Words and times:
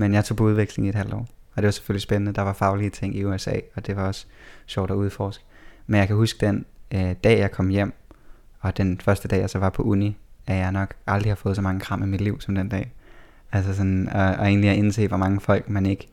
Men 0.00 0.14
jeg 0.14 0.24
tog 0.24 0.36
på 0.36 0.44
udveksling 0.44 0.86
i 0.86 0.88
et 0.88 0.94
halvt 0.94 1.14
år. 1.14 1.26
Og 1.54 1.56
det 1.56 1.64
var 1.64 1.70
selvfølgelig 1.70 2.02
spændende. 2.02 2.32
Der 2.32 2.42
var 2.42 2.52
faglige 2.52 2.90
ting 2.90 3.16
i 3.16 3.24
USA, 3.24 3.54
og 3.74 3.86
det 3.86 3.96
var 3.96 4.06
også 4.06 4.26
sjovt 4.66 4.90
at 4.90 4.94
udforske. 4.94 5.44
Men 5.86 5.98
jeg 5.98 6.06
kan 6.06 6.16
huske 6.16 6.46
den 6.46 6.64
øh, 6.94 7.14
dag, 7.24 7.38
jeg 7.38 7.50
kom 7.50 7.68
hjem, 7.68 7.92
og 8.60 8.76
den 8.76 9.00
første 9.00 9.28
dag, 9.28 9.40
jeg 9.40 9.50
så 9.50 9.58
var 9.58 9.70
på 9.70 9.82
uni, 9.82 10.16
at 10.46 10.56
jeg 10.56 10.72
nok 10.72 10.94
aldrig 11.06 11.30
har 11.30 11.36
fået 11.36 11.56
så 11.56 11.62
mange 11.62 11.80
kram 11.80 12.02
i 12.02 12.06
mit 12.06 12.20
liv 12.20 12.40
som 12.40 12.54
den 12.54 12.68
dag. 12.68 12.92
Altså 13.52 13.74
sådan, 13.74 14.08
og, 14.08 14.24
og 14.24 14.46
egentlig 14.46 14.70
at 14.70 14.76
indse, 14.76 15.08
hvor 15.08 15.16
mange 15.16 15.40
folk 15.40 15.68
man 15.68 15.86
ikke 15.86 16.08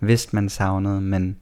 vidste, 0.00 0.34
man 0.34 0.48
savnede, 0.48 1.00
men, 1.00 1.36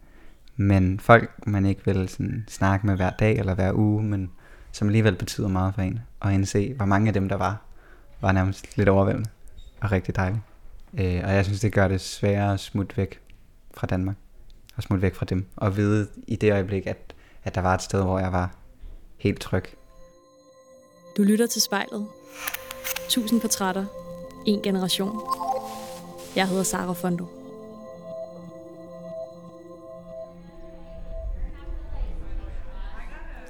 men 0.56 1.00
folk, 1.00 1.46
man 1.46 1.66
ikke 1.66 1.84
ville 1.84 2.08
sådan, 2.08 2.44
snakke 2.48 2.86
med 2.86 2.96
hver 2.96 3.10
dag 3.10 3.38
eller 3.38 3.54
hver 3.54 3.72
uge, 3.72 4.02
men 4.02 4.30
som 4.72 4.88
alligevel 4.88 5.14
betyder 5.14 5.48
meget 5.48 5.74
for 5.74 5.82
en. 5.82 6.00
Og 6.20 6.34
indse, 6.34 6.74
hvor 6.76 6.86
mange 6.86 7.08
af 7.08 7.14
dem, 7.14 7.28
der 7.28 7.36
var, 7.36 7.62
var 8.20 8.32
nærmest 8.32 8.76
lidt 8.76 8.88
overvældende 8.88 9.30
og 9.80 9.92
rigtig 9.92 10.16
dejligt. 10.16 10.42
Øh, 10.98 11.20
og 11.24 11.32
jeg 11.32 11.44
synes, 11.44 11.60
det 11.60 11.72
gør 11.72 11.88
det 11.88 12.00
sværere 12.00 12.54
at 12.54 12.60
smutte 12.60 12.96
væk 12.96 13.20
fra 13.74 13.86
Danmark. 13.86 14.16
Og 14.76 14.82
smutte 14.82 15.02
væk 15.02 15.14
fra 15.14 15.26
dem. 15.26 15.46
Og 15.56 15.76
vide 15.76 16.08
i 16.26 16.36
det 16.36 16.52
øjeblik, 16.52 16.86
at, 16.86 17.14
at 17.44 17.54
der 17.54 17.60
var 17.60 17.74
et 17.74 17.82
sted, 17.82 18.02
hvor 18.02 18.18
jeg 18.18 18.32
var 18.32 18.56
helt 19.16 19.40
tryg. 19.40 19.64
Du 21.16 21.22
lytter 21.22 21.46
til 21.46 21.62
spejlet. 21.62 22.06
Tusind 23.08 23.40
portrætter. 23.40 23.84
En 24.46 24.62
generation. 24.62 25.20
Jeg 26.36 26.48
hedder 26.48 26.62
Sara 26.62 26.92
Fondo. 26.92 27.26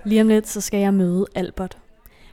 Lige 0.05 0.21
om 0.21 0.29
lidt, 0.29 0.49
så 0.49 0.61
skal 0.61 0.81
jeg 0.81 0.95
møde 0.95 1.27
Albert. 1.35 1.79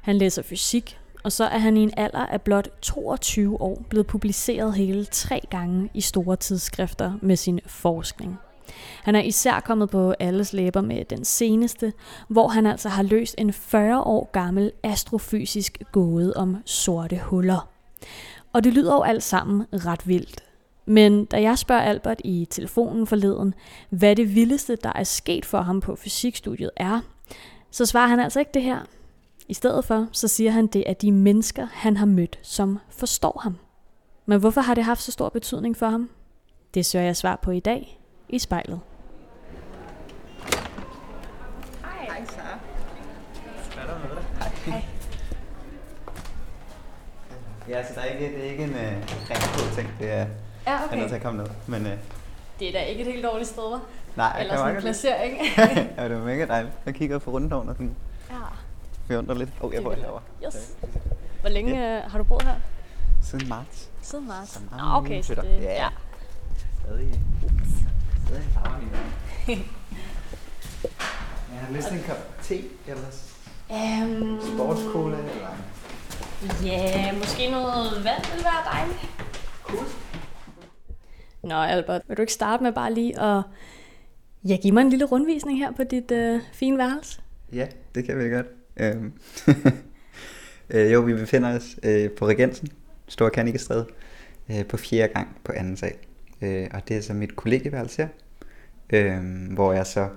Han 0.02 0.18
læser 0.18 0.41
fysik, 0.41 0.99
og 1.23 1.32
så 1.32 1.44
er 1.44 1.58
han 1.58 1.77
i 1.77 1.84
en 1.84 1.94
alder 1.98 2.26
af 2.26 2.41
blot 2.41 2.70
22 2.82 3.62
år 3.62 3.86
blevet 3.90 4.08
publiceret 4.08 4.73
hele 4.73 5.05
tre 5.05 5.41
gange 5.49 5.90
i 5.94 6.02
store 6.02 6.36
tidsskrifter 6.36 7.13
med 7.22 7.36
sin 7.36 7.59
forskning. 7.66 8.38
Han 9.04 9.16
er 9.16 9.22
især 9.22 9.59
kommet 9.59 9.90
på 9.90 10.13
alles 10.20 10.54
læber 10.54 10.82
med 10.82 11.05
den 11.05 11.26
seneste, 11.26 11.93
hvor 12.27 12.48
han 12.48 12.65
altså 12.65 12.90
har 12.90 13.04
løst 13.04 13.35
en 13.38 13.54
40 13.54 14.04
år 14.04 14.30
gammel 14.32 14.71
astrofysisk 14.84 15.82
gåde 15.91 16.34
om 16.35 16.57
sorte 16.65 17.20
huller. 17.24 17.70
Og 18.54 18.63
det 18.63 18.74
lyder 18.74 18.93
jo 18.93 19.02
alt 19.02 19.24
sammen 19.24 19.65
ret 19.74 20.08
vildt. 20.08 20.43
Men 20.85 21.26
da 21.26 21.41
jeg 21.41 21.58
spørger 21.58 21.82
Albert 21.82 22.21
i 22.24 22.48
telefonen 22.49 23.08
forleden, 23.08 23.54
hvad 23.90 24.15
det 24.15 24.35
vildeste, 24.35 24.77
der 24.84 24.91
er 24.96 25.04
sket 25.04 25.46
for 25.46 25.62
ham 25.62 25.80
på 25.80 25.96
fysikstudiet 25.96 26.71
er, 26.76 26.99
så 27.71 27.85
svarer 27.85 28.08
han 28.08 28.20
altså 28.20 28.40
ikke 28.40 28.52
det 28.54 28.62
her. 28.62 28.80
I 29.48 29.54
stedet 29.54 29.86
for, 29.86 30.08
så 30.12 30.27
siger 30.27 30.52
han, 30.52 30.68
det 30.68 30.90
er 30.90 30.94
de 30.94 31.12
mennesker, 31.12 31.68
han 31.72 31.98
har 31.98 32.05
mødt, 32.05 32.40
som 32.41 32.80
forstår 32.90 33.40
ham. 33.44 33.58
Men 34.26 34.40
hvorfor 34.40 34.62
har 34.62 34.74
det 34.74 34.84
haft 34.84 35.02
så 35.02 35.12
stor 35.12 35.30
betydning 35.30 35.77
for 35.77 35.86
ham? 35.86 36.10
Det 36.74 36.86
søger 36.86 37.05
jeg 37.05 37.16
svar 37.18 37.36
på 37.36 37.52
i 37.52 37.60
dag 37.60 37.99
i 38.30 38.40
spejlet. 38.40 38.80
Hej. 41.82 42.05
Hej, 42.08 42.26
Sara. 42.26 42.60
Hvad 43.74 43.84
er 43.84 43.88
der 43.88 43.99
med 43.99 44.10
dig? 44.16 44.52
Hej. 44.66 44.84
Ja, 47.70 47.88
så 47.88 47.94
der 47.96 48.02
er 48.02 48.05
ikke, 48.05 48.36
det 48.38 48.46
er 48.48 48.52
ikke 48.52 48.64
en 48.64 48.70
uh, 48.70 48.80
ring 49.30 49.40
på 49.70 49.76
ting. 49.76 49.90
Det 49.99 50.12
er, 50.12 50.26
Ja, 50.66 50.71
jeg 50.71 50.82
er 50.82 50.86
okay. 50.88 50.98
nødt 50.98 51.08
til 51.10 51.16
at 51.16 51.21
komme 51.24 51.44
ned. 51.44 51.49
Men 51.68 51.82
uh, 51.82 51.91
Det 52.60 52.68
er 52.68 52.71
da 52.71 52.80
ikke 52.80 53.02
et 53.02 53.12
helt 53.14 53.24
dårligt 53.26 53.49
sted, 53.49 53.64
hva'? 53.64 53.80
nej, 54.16 54.41
Eller 54.41 54.55
sådan 54.58 54.76
en 54.76 54.82
placering. 54.82 55.38
ja, 55.98 56.10
det 56.10 56.18
var 56.18 56.26
mega 56.26 56.46
dejligt. 56.46 56.74
Jeg 56.86 56.94
kigger 56.94 57.20
på 57.20 57.32
rundtårn 57.32 57.70
og 57.70 57.76
sådan 57.76 57.96
ja. 58.30 58.36
Beundrer 59.07 59.35
lidt. 59.35 59.49
Åh, 59.62 59.65
oh, 59.65 59.73
jeg 59.73 59.77
Det 59.77 59.84
bor 59.84 59.93
herovre. 59.93 60.21
Yes. 60.46 60.77
Hvor 61.41 61.49
længe 61.49 61.93
ja. 61.93 62.01
har 62.01 62.18
du 62.18 62.23
boet 62.23 62.41
her? 62.41 62.55
Siden 63.21 63.48
marts. 63.48 63.90
Siden 64.01 64.28
marts. 64.28 64.51
Så 64.51 64.59
mange 64.72 64.91
Nå, 64.91 64.97
okay, 64.97 65.22
så 65.22 65.35
det, 65.35 65.44
Ja. 65.44 65.73
ja. 65.73 65.90
Stadig. 66.84 67.22
Stadig 68.25 68.44
Jeg 71.51 71.59
har 71.62 71.74
lyst 71.74 71.88
til 71.88 71.97
en 71.97 72.03
kop 72.03 72.18
te, 72.41 72.56
eller 72.88 73.07
Um, 73.69 74.40
sportscola, 74.53 75.18
eller... 75.18 75.47
Ja, 76.64 77.14
måske 77.18 77.52
noget 77.52 78.03
vand 78.03 78.31
ville 78.31 78.44
være 78.44 78.74
dejligt. 78.74 79.00
Cool. 79.64 79.85
Nå, 81.44 81.56
Albert, 81.56 82.02
vil 82.08 82.18
du 82.18 82.22
ikke 82.22 82.34
starte 82.34 82.64
med 82.64 82.72
bare 82.72 82.94
lige 82.94 83.20
at 83.20 83.44
ja, 84.47 84.56
give 84.62 84.74
mig 84.74 84.81
en 84.81 84.90
lille 84.90 85.06
rundvisning 85.06 85.59
her 85.59 85.72
på 85.72 85.84
dit 85.84 86.12
øh, 86.12 86.41
fine 86.53 86.78
værelse? 86.78 87.22
Ja, 87.53 87.68
det 87.96 88.06
kan 88.06 88.20
vi 88.20 88.30
godt. 88.30 88.46
Øhm. 88.78 89.13
øh, 90.69 90.94
jo, 90.94 91.01
vi 91.01 91.13
befinder 91.13 91.56
os 91.56 91.75
øh, 91.84 92.11
på 92.11 92.28
Regensen, 92.28 92.67
Store 93.07 93.29
Kanikestræde, 93.29 93.85
øh, 94.50 94.66
på 94.66 94.78
fjerde 94.78 95.13
gang 95.13 95.38
på 95.44 95.51
anden 95.56 95.78
sal. 95.78 95.94
Øh, 96.41 96.67
og 96.73 96.88
det 96.88 96.97
er 96.97 97.01
så 97.01 97.13
mit 97.13 97.35
kollegieværelse 97.35 98.01
her, 98.01 98.07
øh, 98.89 99.22
hvor 99.51 99.73
jeg 99.73 99.88
så, 99.88 100.07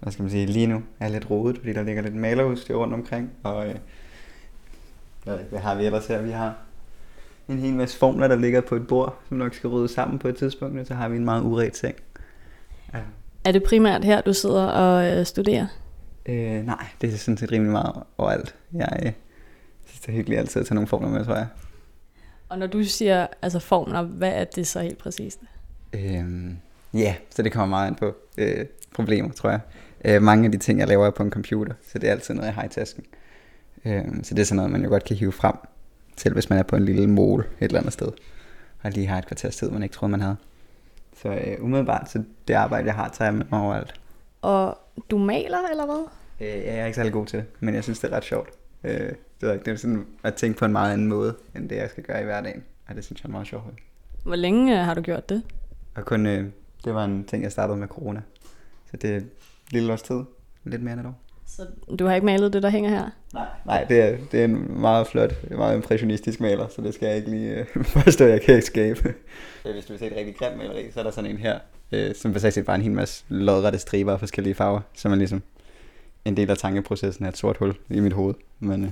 hvad 0.00 0.12
skal 0.12 0.22
man 0.22 0.30
sige, 0.30 0.46
lige 0.46 0.66
nu 0.66 0.82
er 1.00 1.08
lidt 1.08 1.30
rodet, 1.30 1.58
fordi 1.58 1.72
der 1.72 1.82
ligger 1.82 2.02
lidt 2.02 2.14
malerudstyr 2.14 2.74
rundt 2.74 2.94
omkring. 2.94 3.30
Og 3.42 3.68
øh, 3.68 3.74
hvad, 5.24 5.38
hvad 5.50 5.60
har 5.60 5.74
vi 5.74 5.86
ellers 5.86 6.06
her? 6.06 6.22
Vi 6.22 6.30
har 6.30 6.54
en 7.48 7.58
hel 7.58 7.74
masse 7.74 7.98
formler, 7.98 8.28
der 8.28 8.36
ligger 8.36 8.60
på 8.60 8.76
et 8.76 8.86
bord, 8.86 9.18
som 9.28 9.36
nok 9.36 9.54
skal 9.54 9.70
ryddes 9.70 9.90
sammen 9.90 10.18
på 10.18 10.28
et 10.28 10.36
tidspunkt, 10.36 10.78
og 10.78 10.86
så 10.86 10.94
har 10.94 11.08
vi 11.08 11.16
en 11.16 11.24
meget 11.24 11.42
uret 11.42 11.76
seng. 11.76 11.96
Ja. 12.94 12.98
Er 13.44 13.52
det 13.52 13.62
primært 13.62 14.04
her, 14.04 14.20
du 14.20 14.32
sidder 14.32 14.66
og 14.66 15.18
øh, 15.18 15.26
studerer? 15.26 15.66
Øh, 16.26 16.66
nej, 16.66 16.86
det 17.00 17.14
er 17.14 17.16
sådan 17.16 17.36
set 17.36 17.52
rimelig 17.52 17.72
meget 17.72 18.02
overalt. 18.18 18.54
Jeg 18.72 19.00
øh, 19.02 19.12
synes, 19.86 20.00
det 20.00 20.08
er 20.08 20.12
hyggeligt 20.12 20.40
altid 20.40 20.60
at 20.60 20.66
tage 20.66 20.74
nogle 20.74 20.88
formler 20.88 21.08
med, 21.08 21.24
tror 21.24 21.34
jeg. 21.34 21.46
Og 22.48 22.58
når 22.58 22.66
du 22.66 22.84
siger 22.84 23.26
altså 23.42 23.58
formler, 23.58 24.02
hvad 24.02 24.32
er 24.32 24.44
det 24.44 24.66
så 24.66 24.80
helt 24.80 24.98
præcist? 24.98 25.40
Øhm, 25.92 26.56
ja, 26.94 27.14
så 27.30 27.42
det 27.42 27.52
kommer 27.52 27.76
meget 27.76 27.88
ind 27.88 27.96
på 27.96 28.14
øh, 28.38 28.66
problemer, 28.94 29.32
tror 29.32 29.50
jeg. 29.50 29.60
Øh, 30.04 30.22
mange 30.22 30.44
af 30.44 30.52
de 30.52 30.58
ting, 30.58 30.78
jeg 30.78 30.88
laver 30.88 31.06
er 31.06 31.10
på 31.10 31.22
en 31.22 31.30
computer, 31.30 31.74
så 31.82 31.98
det 31.98 32.08
er 32.08 32.12
altid 32.12 32.34
noget, 32.34 32.46
jeg 32.46 32.54
har 32.54 32.64
i 32.64 32.68
tasken. 32.68 33.04
Øh, 33.84 34.04
så 34.22 34.34
det 34.34 34.40
er 34.40 34.44
sådan 34.44 34.56
noget, 34.56 34.70
man 34.70 34.82
jo 34.82 34.88
godt 34.88 35.04
kan 35.04 35.16
hive 35.16 35.32
frem, 35.32 35.54
selv 36.16 36.34
hvis 36.34 36.50
man 36.50 36.58
er 36.58 36.62
på 36.62 36.76
en 36.76 36.84
lille 36.84 37.06
mål 37.06 37.40
et 37.40 37.64
eller 37.64 37.80
andet 37.80 37.92
sted, 37.92 38.08
og 38.82 38.90
lige 38.90 39.06
har 39.06 39.18
et 39.18 39.26
kvarters 39.26 39.56
tid, 39.56 39.70
man 39.70 39.82
ikke 39.82 39.92
troede, 39.92 40.10
man 40.10 40.20
havde. 40.20 40.36
Så 41.22 41.28
øh, 41.28 41.64
umiddelbart, 41.64 42.10
så 42.10 42.22
det 42.48 42.54
arbejde, 42.54 42.86
jeg 42.86 42.94
har, 42.94 43.08
tager 43.08 43.30
jeg 43.30 43.38
med 43.38 43.46
mig 43.50 43.60
overalt. 43.60 43.99
Og 44.42 44.78
du 45.10 45.18
maler, 45.18 45.58
eller 45.70 45.86
hvad? 45.86 46.06
Øh, 46.40 46.64
jeg 46.64 46.78
er 46.78 46.86
ikke 46.86 46.96
særlig 46.96 47.12
god 47.12 47.26
til 47.26 47.38
det, 47.38 47.46
men 47.60 47.74
jeg 47.74 47.82
synes, 47.84 47.98
det 47.98 48.12
er 48.12 48.16
ret 48.16 48.24
sjovt. 48.24 48.48
Øh, 48.84 48.92
det, 48.92 49.16
ved 49.40 49.48
jeg 49.48 49.54
ikke, 49.54 49.64
det 49.64 49.72
er 49.72 49.76
sådan 49.76 50.06
at 50.22 50.34
tænke 50.34 50.58
på 50.58 50.64
en 50.64 50.72
meget 50.72 50.92
anden 50.92 51.06
måde, 51.06 51.34
end 51.56 51.68
det, 51.68 51.76
jeg 51.76 51.90
skal 51.90 52.02
gøre 52.04 52.20
i 52.20 52.24
hverdagen. 52.24 52.64
Og 52.88 52.94
det 52.94 53.04
synes 53.04 53.22
jeg 53.22 53.28
er 53.28 53.32
meget 53.32 53.46
sjovt. 53.46 53.64
Hvor 54.24 54.36
længe 54.36 54.80
øh, 54.80 54.84
har 54.84 54.94
du 54.94 55.00
gjort 55.00 55.28
det? 55.28 55.42
Og 55.94 56.04
kun, 56.04 56.26
øh, 56.26 56.46
det 56.84 56.94
var 56.94 57.04
en 57.04 57.24
ting, 57.24 57.42
jeg 57.42 57.52
startede 57.52 57.78
med 57.78 57.88
corona. 57.88 58.22
Så 58.90 58.96
det 58.96 59.10
er 59.10 59.16
et 59.16 59.26
lille 59.70 59.92
års 59.92 60.02
tid. 60.02 60.20
Lidt 60.64 60.82
mere 60.82 60.92
end 60.92 61.00
et 61.00 61.06
år. 61.06 61.20
Så 61.46 61.66
du 61.98 62.06
har 62.06 62.14
ikke 62.14 62.24
malet 62.24 62.52
det, 62.52 62.62
der 62.62 62.70
hænger 62.70 62.90
her? 62.90 63.10
Nej. 63.34 63.46
Nej, 63.66 63.84
det 63.84 64.00
er, 64.00 64.16
det 64.32 64.40
er 64.40 64.44
en 64.44 64.80
meget 64.80 65.06
flot, 65.06 65.50
meget 65.50 65.76
impressionistisk 65.76 66.40
maler, 66.40 66.68
så 66.68 66.82
det 66.82 66.94
skal 66.94 67.06
jeg 67.06 67.16
ikke 67.16 67.30
lige 67.30 67.50
øh, 67.54 67.84
forstå, 68.04 68.24
jeg 68.24 68.40
kan 68.40 68.54
ikke 68.54 68.66
skabe. 68.66 69.14
Hvis 69.62 69.84
du 69.84 69.92
vil 69.92 69.98
se 69.98 70.06
et 70.06 70.16
rigtig 70.16 70.36
grimt 70.36 70.56
maleri, 70.56 70.90
så 70.92 71.00
er 71.00 71.04
der 71.04 71.10
sådan 71.10 71.30
en 71.30 71.36
her, 71.36 71.58
øh, 71.92 72.14
som 72.14 72.32
basalt 72.32 72.54
set 72.54 72.64
bare 72.64 72.76
en 72.76 72.82
hel 72.82 72.92
masse 72.92 73.24
lodrette 73.28 73.78
striber 73.78 74.12
af 74.12 74.18
forskellige 74.18 74.54
farver, 74.54 74.80
som 74.94 75.12
er 75.12 75.16
ligesom 75.16 75.42
en 76.24 76.36
del 76.36 76.50
af 76.50 76.58
tankeprocessen 76.58 77.24
af 77.24 77.28
et 77.28 77.36
sort 77.36 77.56
hul 77.56 77.74
i 77.90 78.00
mit 78.00 78.12
hoved. 78.12 78.34
Men 78.60 78.84
øh, 78.84 78.90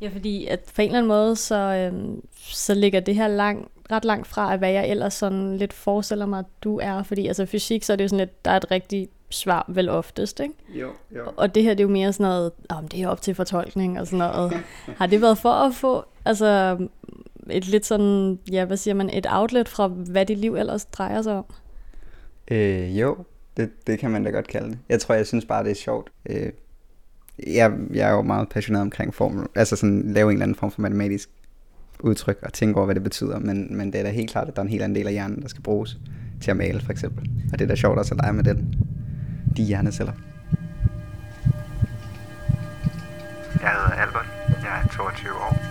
Ja, 0.00 0.08
fordi 0.08 0.46
at 0.46 0.60
på 0.76 0.82
en 0.82 0.88
eller 0.88 0.98
anden 0.98 1.08
måde, 1.08 1.36
så, 1.36 1.54
øhm, 1.54 2.22
så 2.36 2.74
ligger 2.74 3.00
det 3.00 3.14
her 3.14 3.28
lang, 3.28 3.68
ret 3.90 4.04
langt 4.04 4.26
fra, 4.26 4.52
at 4.52 4.58
hvad 4.58 4.70
jeg 4.70 4.88
ellers 4.88 5.14
sådan 5.14 5.56
lidt 5.56 5.72
forestiller 5.72 6.26
mig, 6.26 6.38
at 6.38 6.44
du 6.64 6.78
er. 6.78 7.02
Fordi 7.02 7.26
altså 7.26 7.46
fysik, 7.46 7.84
så 7.84 7.92
er 7.92 7.96
det 7.96 8.04
jo 8.04 8.08
sådan 8.08 8.18
lidt, 8.18 8.44
der 8.44 8.50
er 8.50 8.56
et 8.56 8.70
rigtigt 8.70 9.10
svar 9.30 9.64
vel 9.68 9.88
oftest, 9.88 10.40
ikke? 10.40 10.54
jo, 10.74 10.88
jo. 11.16 11.24
Og 11.36 11.54
det 11.54 11.62
her, 11.62 11.70
det 11.70 11.80
er 11.80 11.88
jo 11.88 11.92
mere 11.92 12.12
sådan 12.12 12.24
noget, 12.24 12.52
om 12.68 12.88
det 12.88 13.02
er 13.02 13.08
op 13.08 13.22
til 13.22 13.34
fortolkning 13.34 14.00
og 14.00 14.06
sådan 14.06 14.18
noget. 14.18 14.52
Har 14.98 15.06
det 15.06 15.20
været 15.20 15.38
for 15.38 15.50
at 15.50 15.74
få, 15.74 16.04
altså 16.24 16.78
et 17.50 17.68
lidt 17.68 17.86
sådan, 17.86 18.38
ja, 18.52 18.64
hvad 18.64 18.76
siger 18.76 18.94
man, 18.94 19.10
et 19.10 19.26
outlet 19.30 19.68
fra, 19.68 19.86
hvad 19.86 20.26
dit 20.26 20.38
liv 20.38 20.54
ellers 20.54 20.84
drejer 20.84 21.22
sig 21.22 21.34
om? 21.34 21.44
Øh, 22.50 23.00
jo, 23.00 23.16
det, 23.56 23.70
det 23.86 23.98
kan 23.98 24.10
man 24.10 24.24
da 24.24 24.30
godt 24.30 24.48
kalde 24.48 24.68
det. 24.68 24.78
Jeg 24.88 25.00
tror, 25.00 25.14
jeg 25.14 25.26
synes 25.26 25.44
bare, 25.44 25.64
det 25.64 25.70
er 25.70 25.74
sjovt. 25.74 26.10
Øh, 26.26 26.52
jeg, 27.46 27.72
jeg 27.94 28.08
er 28.08 28.12
jo 28.12 28.22
meget 28.22 28.48
passioneret 28.48 28.82
omkring 28.82 29.14
formel, 29.14 29.46
altså 29.54 29.76
sådan 29.76 30.12
lave 30.12 30.30
en 30.30 30.32
eller 30.32 30.42
anden 30.42 30.54
form 30.54 30.70
for 30.70 30.82
matematisk 30.82 31.30
udtryk 32.00 32.38
og 32.42 32.52
tænke 32.52 32.76
over, 32.76 32.84
hvad 32.84 32.94
det 32.94 33.02
betyder, 33.02 33.38
men, 33.38 33.76
men 33.76 33.92
det 33.92 33.98
er 33.98 34.02
da 34.02 34.10
helt 34.10 34.30
klart, 34.30 34.48
at 34.48 34.56
der 34.56 34.62
er 34.62 34.64
en 34.64 34.70
helt 34.70 34.82
anden 34.82 34.96
del 34.96 35.06
af 35.06 35.12
hjernen, 35.12 35.42
der 35.42 35.48
skal 35.48 35.62
bruges 35.62 35.98
til 36.42 36.50
at 36.50 36.56
male, 36.56 36.80
for 36.80 36.92
eksempel. 36.92 37.30
Og 37.52 37.58
det 37.58 37.64
er 37.64 37.68
da 37.68 37.74
sjovt 37.74 37.98
også 37.98 38.14
at 38.14 38.20
lege 38.20 38.32
med 38.32 38.44
den, 38.44 38.74
de 39.56 39.62
hjerneceller. 39.62 40.12
Jeg 43.62 43.70
hedder 43.72 43.90
Albert, 43.90 44.26
jeg 44.48 44.82
er 44.84 44.88
22 44.88 45.32
år 45.32 45.63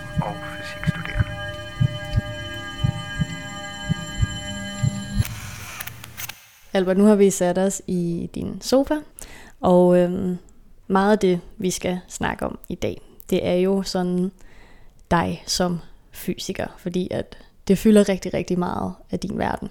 Albert, 6.74 6.98
nu 6.98 7.04
har 7.04 7.14
vi 7.14 7.30
sat 7.30 7.58
os 7.58 7.82
i 7.86 8.30
din 8.34 8.60
sofa, 8.60 8.94
og 9.60 9.98
øhm, 9.98 10.36
meget 10.86 11.12
af 11.12 11.18
det, 11.18 11.40
vi 11.56 11.70
skal 11.70 12.00
snakke 12.08 12.46
om 12.46 12.58
i 12.68 12.74
dag, 12.74 13.00
det 13.30 13.46
er 13.46 13.54
jo 13.54 13.82
sådan 13.82 14.32
dig 15.10 15.42
som 15.46 15.78
fysiker, 16.12 16.66
fordi 16.78 17.08
at 17.10 17.38
det 17.68 17.78
fylder 17.78 18.08
rigtig, 18.08 18.34
rigtig 18.34 18.58
meget 18.58 18.92
af 19.10 19.18
din 19.18 19.38
verden. 19.38 19.68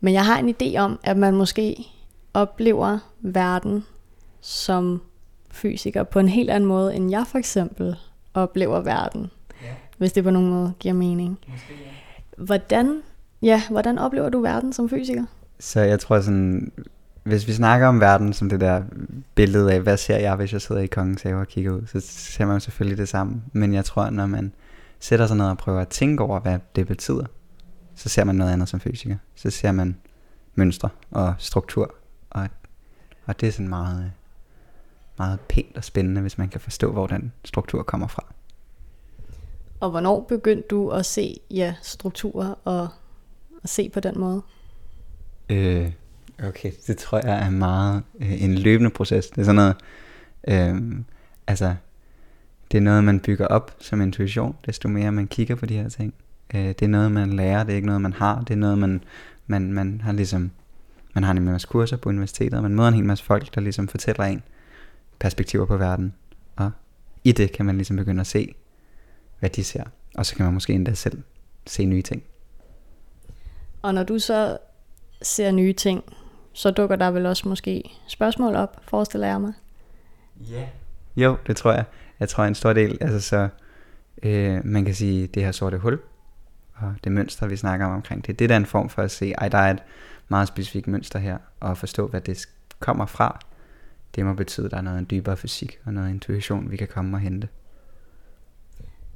Men 0.00 0.14
jeg 0.14 0.26
har 0.26 0.38
en 0.38 0.54
idé 0.60 0.78
om, 0.78 1.00
at 1.02 1.16
man 1.16 1.34
måske 1.34 1.86
oplever 2.34 2.98
verden 3.20 3.84
som 4.40 5.02
fysiker 5.50 6.02
på 6.02 6.18
en 6.18 6.28
helt 6.28 6.50
anden 6.50 6.68
måde, 6.68 6.94
end 6.94 7.10
jeg 7.10 7.26
for 7.26 7.38
eksempel 7.38 7.96
oplever 8.34 8.80
verden. 8.80 9.30
Ja. 9.62 9.74
Hvis 9.98 10.12
det 10.12 10.24
på 10.24 10.30
nogen 10.30 10.50
måde 10.50 10.72
giver 10.78 10.94
mening. 10.94 11.38
Måske, 11.48 11.72
ja. 11.72 12.44
Hvordan, 12.44 13.02
ja, 13.42 13.62
hvordan 13.70 13.98
oplever 13.98 14.28
du 14.28 14.40
verden 14.40 14.72
som 14.72 14.88
fysiker? 14.88 15.24
Så 15.62 15.80
jeg 15.80 16.00
tror 16.00 16.20
sådan, 16.20 16.72
hvis 17.22 17.46
vi 17.46 17.52
snakker 17.52 17.86
om 17.86 18.00
verden 18.00 18.32
som 18.32 18.48
det 18.48 18.60
der 18.60 18.82
billede 19.34 19.72
af, 19.72 19.80
hvad 19.80 19.96
ser 19.96 20.16
jeg, 20.16 20.36
hvis 20.36 20.52
jeg 20.52 20.60
sidder 20.60 20.80
i 20.80 20.86
kongens 20.86 21.22
have 21.22 21.40
og 21.40 21.48
kigger 21.48 21.72
ud, 21.72 21.86
så 21.86 22.00
ser 22.00 22.46
man 22.46 22.56
jo 22.56 22.60
selvfølgelig 22.60 22.98
det 22.98 23.08
samme. 23.08 23.42
Men 23.52 23.74
jeg 23.74 23.84
tror, 23.84 24.10
når 24.10 24.26
man 24.26 24.52
sætter 25.00 25.26
sig 25.26 25.36
ned 25.36 25.46
og 25.46 25.58
prøver 25.58 25.80
at 25.80 25.88
tænke 25.88 26.22
over, 26.22 26.40
hvad 26.40 26.58
det 26.76 26.86
betyder, 26.86 27.24
så 27.94 28.08
ser 28.08 28.24
man 28.24 28.34
noget 28.34 28.52
andet 28.52 28.68
som 28.68 28.80
fysiker. 28.80 29.16
Så 29.34 29.50
ser 29.50 29.72
man 29.72 29.96
mønstre 30.54 30.88
og 31.10 31.34
struktur. 31.38 31.94
Og, 32.30 32.48
og 33.26 33.40
det 33.40 33.46
er 33.46 33.52
sådan 33.52 33.68
meget, 33.68 34.12
meget 35.18 35.40
pænt 35.40 35.76
og 35.76 35.84
spændende, 35.84 36.20
hvis 36.20 36.38
man 36.38 36.48
kan 36.48 36.60
forstå, 36.60 36.92
hvor 36.92 37.06
den 37.06 37.32
struktur 37.44 37.82
kommer 37.82 38.06
fra. 38.06 38.24
Og 39.80 39.90
hvornår 39.90 40.20
begyndte 40.28 40.68
du 40.68 40.90
at 40.90 41.06
se 41.06 41.40
ja, 41.50 41.74
strukturer 41.82 42.54
og 42.64 42.88
at 43.62 43.70
se 43.70 43.88
på 43.88 44.00
den 44.00 44.18
måde? 44.18 44.42
Øh, 45.52 45.92
okay, 46.48 46.72
det 46.86 46.96
tror 46.96 47.20
jeg 47.24 47.46
er 47.46 47.50
meget 47.50 48.02
øh, 48.20 48.42
en 48.42 48.54
løbende 48.54 48.90
proces. 48.90 49.26
Det 49.26 49.38
er 49.38 49.44
sådan 49.44 49.54
noget, 49.54 49.76
øh, 50.48 51.04
altså, 51.46 51.74
det 52.72 52.78
er 52.78 52.82
noget, 52.82 53.04
man 53.04 53.20
bygger 53.20 53.46
op 53.46 53.76
som 53.80 54.00
intuition, 54.00 54.56
desto 54.66 54.88
mere 54.88 55.12
man 55.12 55.26
kigger 55.26 55.54
på 55.54 55.66
de 55.66 55.76
her 55.76 55.88
ting. 55.88 56.14
Øh, 56.54 56.64
det 56.64 56.82
er 56.82 56.88
noget, 56.88 57.12
man 57.12 57.32
lærer, 57.32 57.64
det 57.64 57.72
er 57.72 57.76
ikke 57.76 57.86
noget, 57.86 58.00
man 58.00 58.12
har. 58.12 58.40
Det 58.40 58.54
er 58.54 58.58
noget, 58.58 58.78
man, 58.78 59.04
man, 59.46 59.72
man 59.72 60.00
har 60.00 60.12
ligesom, 60.12 60.50
man 61.14 61.24
har 61.24 61.32
en 61.32 61.44
masse 61.44 61.68
kurser 61.68 61.96
på 61.96 62.08
universitetet, 62.08 62.54
og 62.54 62.62
man 62.62 62.74
møder 62.74 62.88
en 62.88 62.94
hel 62.94 63.04
masse 63.04 63.24
folk, 63.24 63.54
der 63.54 63.60
ligesom 63.60 63.88
fortæller 63.88 64.24
en 64.24 64.42
perspektiver 65.18 65.66
på 65.66 65.76
verden. 65.76 66.14
Og 66.56 66.70
i 67.24 67.32
det 67.32 67.52
kan 67.52 67.66
man 67.66 67.76
ligesom 67.76 67.96
begynde 67.96 68.20
at 68.20 68.26
se, 68.26 68.54
hvad 69.38 69.50
de 69.50 69.64
ser. 69.64 69.84
Og 70.14 70.26
så 70.26 70.36
kan 70.36 70.44
man 70.44 70.54
måske 70.54 70.72
endda 70.72 70.94
selv 70.94 71.22
se 71.66 71.84
nye 71.84 72.02
ting. 72.02 72.22
Og 73.82 73.94
når 73.94 74.02
du 74.02 74.18
så 74.18 74.58
ser 75.22 75.50
nye 75.50 75.72
ting, 75.72 76.04
så 76.52 76.70
dukker 76.70 76.96
der 76.96 77.10
vel 77.10 77.26
også 77.26 77.48
måske 77.48 77.90
spørgsmål 78.06 78.54
op, 78.56 78.80
forestiller 78.82 79.26
jeg 79.26 79.40
mig. 79.40 79.52
Ja. 80.50 80.56
Yeah. 80.56 80.68
Jo, 81.16 81.36
det 81.46 81.56
tror 81.56 81.72
jeg. 81.72 81.84
Jeg 82.20 82.28
tror 82.28 82.44
en 82.44 82.54
stor 82.54 82.72
del, 82.72 82.98
altså 83.00 83.20
så, 83.20 83.48
øh, 84.22 84.60
man 84.64 84.84
kan 84.84 84.94
sige, 84.94 85.26
det 85.26 85.44
her 85.44 85.52
sorte 85.52 85.78
hul, 85.78 86.00
og 86.74 86.94
det 87.04 87.12
mønster, 87.12 87.46
vi 87.46 87.56
snakker 87.56 87.86
om 87.86 87.92
omkring 87.92 88.26
det, 88.26 88.38
det 88.38 88.44
er 88.44 88.48
der 88.48 88.56
en 88.56 88.66
form 88.66 88.88
for 88.88 89.02
at 89.02 89.10
se, 89.10 89.32
ej, 89.32 89.48
der 89.48 89.58
er 89.58 89.70
et 89.70 89.82
meget 90.28 90.48
specifikt 90.48 90.86
mønster 90.86 91.18
her, 91.18 91.38
og 91.60 91.78
forstå, 91.78 92.06
hvad 92.06 92.20
det 92.20 92.46
kommer 92.78 93.06
fra. 93.06 93.40
Det 94.14 94.26
må 94.26 94.34
betyde, 94.34 94.66
at 94.66 94.70
der 94.70 94.76
er 94.76 94.82
noget 94.82 94.98
en 94.98 95.06
dybere 95.10 95.36
fysik 95.36 95.78
og 95.84 95.94
noget 95.94 96.10
intuition, 96.10 96.70
vi 96.70 96.76
kan 96.76 96.88
komme 96.88 97.16
og 97.16 97.20
hente. 97.20 97.48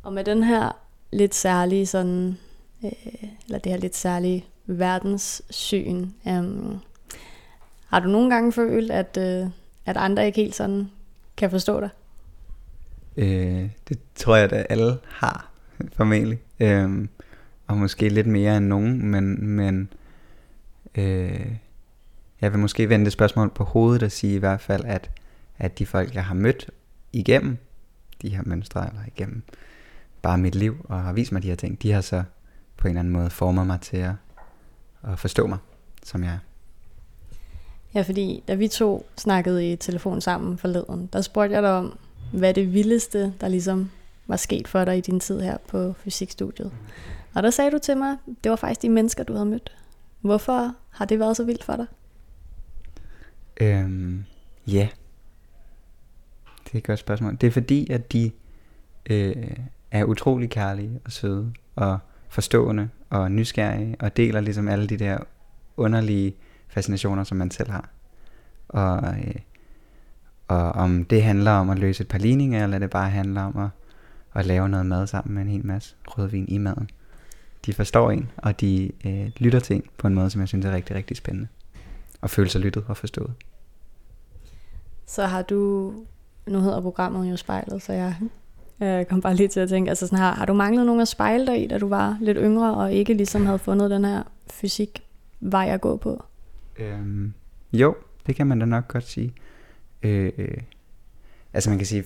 Og 0.03 0.13
med 0.13 0.25
den 0.25 0.43
her 0.43 0.73
lidt 1.13 1.35
særlige 1.35 1.87
sådan, 1.87 2.39
øh, 2.85 2.93
eller 3.47 3.59
det 3.59 3.73
her 3.73 3.79
lidt 3.79 3.97
særlige 3.97 4.47
verdenssyn, 4.67 6.11
Um, 6.25 6.81
har 7.87 8.01
du 8.01 8.09
nogle 8.09 8.31
gange 8.31 8.53
følt, 8.53 8.91
at, 8.91 9.19
øh, 9.21 9.51
at 9.87 9.97
andre 9.97 10.27
ikke 10.27 10.41
helt 10.41 10.55
sådan 10.55 10.91
kan 11.37 11.51
forstå 11.51 11.81
dig? 11.81 11.89
Øh, 13.17 13.71
det 13.89 13.99
tror 14.15 14.37
jeg, 14.37 14.53
at 14.53 14.67
alle 14.71 14.99
har, 15.09 15.51
formentlig. 15.93 16.39
Øh, 16.61 17.09
og 17.67 17.77
måske 17.77 18.09
lidt 18.09 18.27
mere 18.27 18.57
end 18.57 18.67
nogen, 18.67 19.07
men, 19.07 19.47
men 19.47 19.89
øh, 20.95 21.47
jeg 22.41 22.53
vil 22.53 22.61
måske 22.61 22.89
vende 22.89 23.05
det 23.05 23.13
spørgsmål 23.13 23.51
på 23.51 23.65
hovedet 23.65 24.03
og 24.03 24.13
sige 24.13 24.35
i 24.35 24.39
hvert 24.39 24.61
fald, 24.61 24.85
at, 24.85 25.11
at 25.59 25.79
de 25.79 25.87
folk, 25.87 26.15
jeg 26.15 26.25
har 26.25 26.35
mødt 26.35 26.71
igennem 27.13 27.57
de 28.23 28.29
her 28.29 28.43
mønstre, 28.47 28.89
eller 28.89 29.01
igennem 29.07 29.43
bare 30.23 30.39
mit 30.39 30.55
liv, 30.55 30.87
og 30.89 31.03
har 31.03 31.13
vist 31.13 31.33
mig 31.33 31.43
de 31.43 31.49
her 31.49 31.55
ting, 31.55 31.83
de 31.83 31.93
har 31.93 32.01
så 32.01 32.23
på 32.77 32.89
en 32.89 32.91
eller 32.91 33.01
anden 33.01 33.13
måde 33.13 33.31
formet 33.31 33.67
mig 33.67 33.81
til 33.81 33.97
at, 33.97 34.13
at 35.07 35.19
forstå 35.19 35.47
mig, 35.47 35.59
som 36.03 36.25
jeg 36.25 36.33
er. 36.33 36.39
Ja, 37.95 38.03
fordi 38.03 38.43
da 38.49 38.55
vi 38.55 38.69
to 38.69 39.07
snakkede 39.17 39.73
i 39.73 39.77
telefon 39.77 40.21
sammen 40.21 40.59
forleden, 40.59 41.09
der 41.13 41.21
spurgte 41.21 41.55
jeg 41.55 41.63
dig 41.63 41.73
om, 41.73 41.99
hvad 42.33 42.55
det 42.55 42.73
vildeste, 42.73 43.35
der 43.41 43.49
ligesom 43.49 43.91
var 44.27 44.37
sket 44.37 44.69
for 44.69 44.85
dig 44.85 44.99
i 44.99 45.01
din 45.01 45.21
tid 45.21 45.41
her 45.41 45.57
på 45.69 45.93
fysikstudiet. 45.93 46.73
Og 47.35 47.43
der 47.43 47.51
sagde 47.51 47.71
du 47.71 47.79
til 47.79 47.97
mig, 47.97 48.17
det 48.45 48.51
var 48.51 48.57
faktisk 48.57 48.83
de 48.83 48.89
mennesker, 48.89 49.25
du 49.25 49.33
havde 49.33 49.47
mødt. 49.47 49.77
Hvorfor 50.21 50.75
har 50.91 51.05
det 51.05 51.19
været 51.19 51.37
så 51.37 51.45
vildt 51.45 51.65
for 51.65 51.77
dig? 51.77 51.87
Øhm, 53.61 54.25
ja. 54.67 54.89
Det 56.65 56.75
er 56.75 56.79
et 56.79 56.85
godt 56.85 56.99
spørgsmål. 56.99 57.37
Det 57.41 57.47
er 57.47 57.51
fordi, 57.51 57.91
at 57.91 58.13
de 58.13 58.31
øh, 59.11 59.57
er 59.91 60.05
utrolig 60.05 60.51
kærlige 60.51 61.01
og 61.05 61.13
søde 61.13 61.53
og 61.77 61.99
forstående 62.29 62.89
og 63.11 63.33
nysgerrige 63.33 63.97
og 64.01 64.17
deler 64.17 64.41
ligesom 64.41 64.69
alle 64.69 64.87
de 64.87 64.97
der 64.97 65.19
underlige 65.77 66.35
fascinationer, 66.69 67.25
som 67.25 67.37
man 67.37 67.51
selv 67.51 67.71
har. 67.71 67.91
Og, 68.69 69.15
øh, 69.19 69.35
og 70.49 70.73
om 70.73 71.05
det 71.05 71.23
handler 71.23 71.51
om 71.51 71.71
at 71.71 71.79
løse 71.79 72.03
et 72.03 72.09
par 72.09 72.19
ligninger, 72.19 72.65
eller 72.65 72.79
det 72.79 72.91
bare 72.91 73.11
handler 73.11 73.43
om 73.43 73.57
at, 73.57 73.69
at 74.35 74.47
lave 74.47 74.69
noget 74.69 74.87
mad 74.87 75.07
sammen 75.07 75.35
med 75.35 75.43
en 75.43 75.49
hel 75.49 75.67
masse 75.67 75.95
rødvin 76.07 76.49
i 76.49 76.59
maden. 76.59 76.91
De 77.67 77.73
forstår 77.73 78.11
en, 78.11 78.31
og 78.37 78.61
de 78.61 78.93
øh, 79.07 79.31
lytter 79.37 79.61
til 79.61 79.77
en 79.77 79.83
på 79.99 80.07
en 80.07 80.15
måde, 80.15 80.31
som 80.31 80.41
jeg 80.41 80.49
synes 80.49 80.67
er 80.67 80.73
rigtig, 80.73 80.97
rigtig 80.97 81.17
spændende. 81.17 81.49
Og 82.21 82.31
føle 82.31 82.49
sig 82.49 82.61
lyttet 82.61 82.85
og 82.89 82.97
forstået. 82.97 83.33
Så 85.07 85.27
har 85.27 85.43
du, 85.43 85.93
nu 86.47 86.61
hedder 86.61 86.81
programmet 86.81 87.31
jo 87.31 87.37
spejlet, 87.37 87.83
så 87.83 87.93
jeg 87.93 88.17
Øh, 88.81 88.89
jeg 88.89 89.09
kom 89.09 89.21
bare 89.21 89.35
lige 89.35 89.49
til 89.49 89.61
at 89.61 89.69
tænke, 89.69 89.89
altså 89.89 90.07
sådan 90.07 90.19
her, 90.25 90.33
har 90.33 90.45
du 90.45 90.53
manglet 90.53 90.87
nogen 90.87 91.01
at 91.01 91.09
spejle 91.09 91.47
dig 91.47 91.65
i, 91.65 91.67
da 91.67 91.79
du 91.79 91.89
var 91.89 92.19
lidt 92.21 92.39
yngre, 92.41 92.75
og 92.75 92.93
ikke 92.93 93.15
ligesom 93.15 93.47
havde 93.47 93.59
fundet 93.59 93.91
den 93.91 94.05
her 94.05 94.23
fysik 94.51 95.03
vej 95.41 95.69
at 95.69 95.81
gå 95.81 95.97
på? 95.97 96.25
Øhm, 96.79 97.33
jo, 97.73 97.95
det 98.27 98.37
kan 98.37 98.47
man 98.47 98.59
da 98.59 98.65
nok 98.65 98.89
godt 98.89 99.05
sige. 99.05 99.35
Øh, 100.03 100.33
øh, 100.39 100.59
altså 101.53 101.71
man 101.71 101.79
kan 101.79 101.87
sige, 101.87 102.05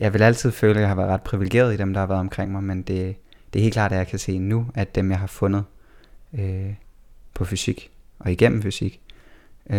jeg 0.00 0.12
vil 0.12 0.22
altid 0.22 0.50
føle, 0.50 0.74
at 0.74 0.80
jeg 0.80 0.88
har 0.88 0.94
været 0.94 1.08
ret 1.08 1.22
privilegeret 1.22 1.74
i 1.74 1.76
dem, 1.76 1.92
der 1.92 2.00
har 2.00 2.06
været 2.06 2.20
omkring 2.20 2.52
mig, 2.52 2.62
men 2.62 2.82
det, 2.82 3.16
det 3.52 3.58
er 3.58 3.62
helt 3.62 3.72
klart, 3.72 3.92
at 3.92 3.98
jeg 3.98 4.06
kan 4.06 4.18
se 4.18 4.38
nu, 4.38 4.66
at 4.74 4.94
dem, 4.94 5.10
jeg 5.10 5.18
har 5.18 5.26
fundet 5.26 5.64
øh, 6.32 6.74
på 7.34 7.44
fysik, 7.44 7.90
og 8.18 8.32
igennem 8.32 8.62
fysik, 8.62 9.00
øh, 9.70 9.78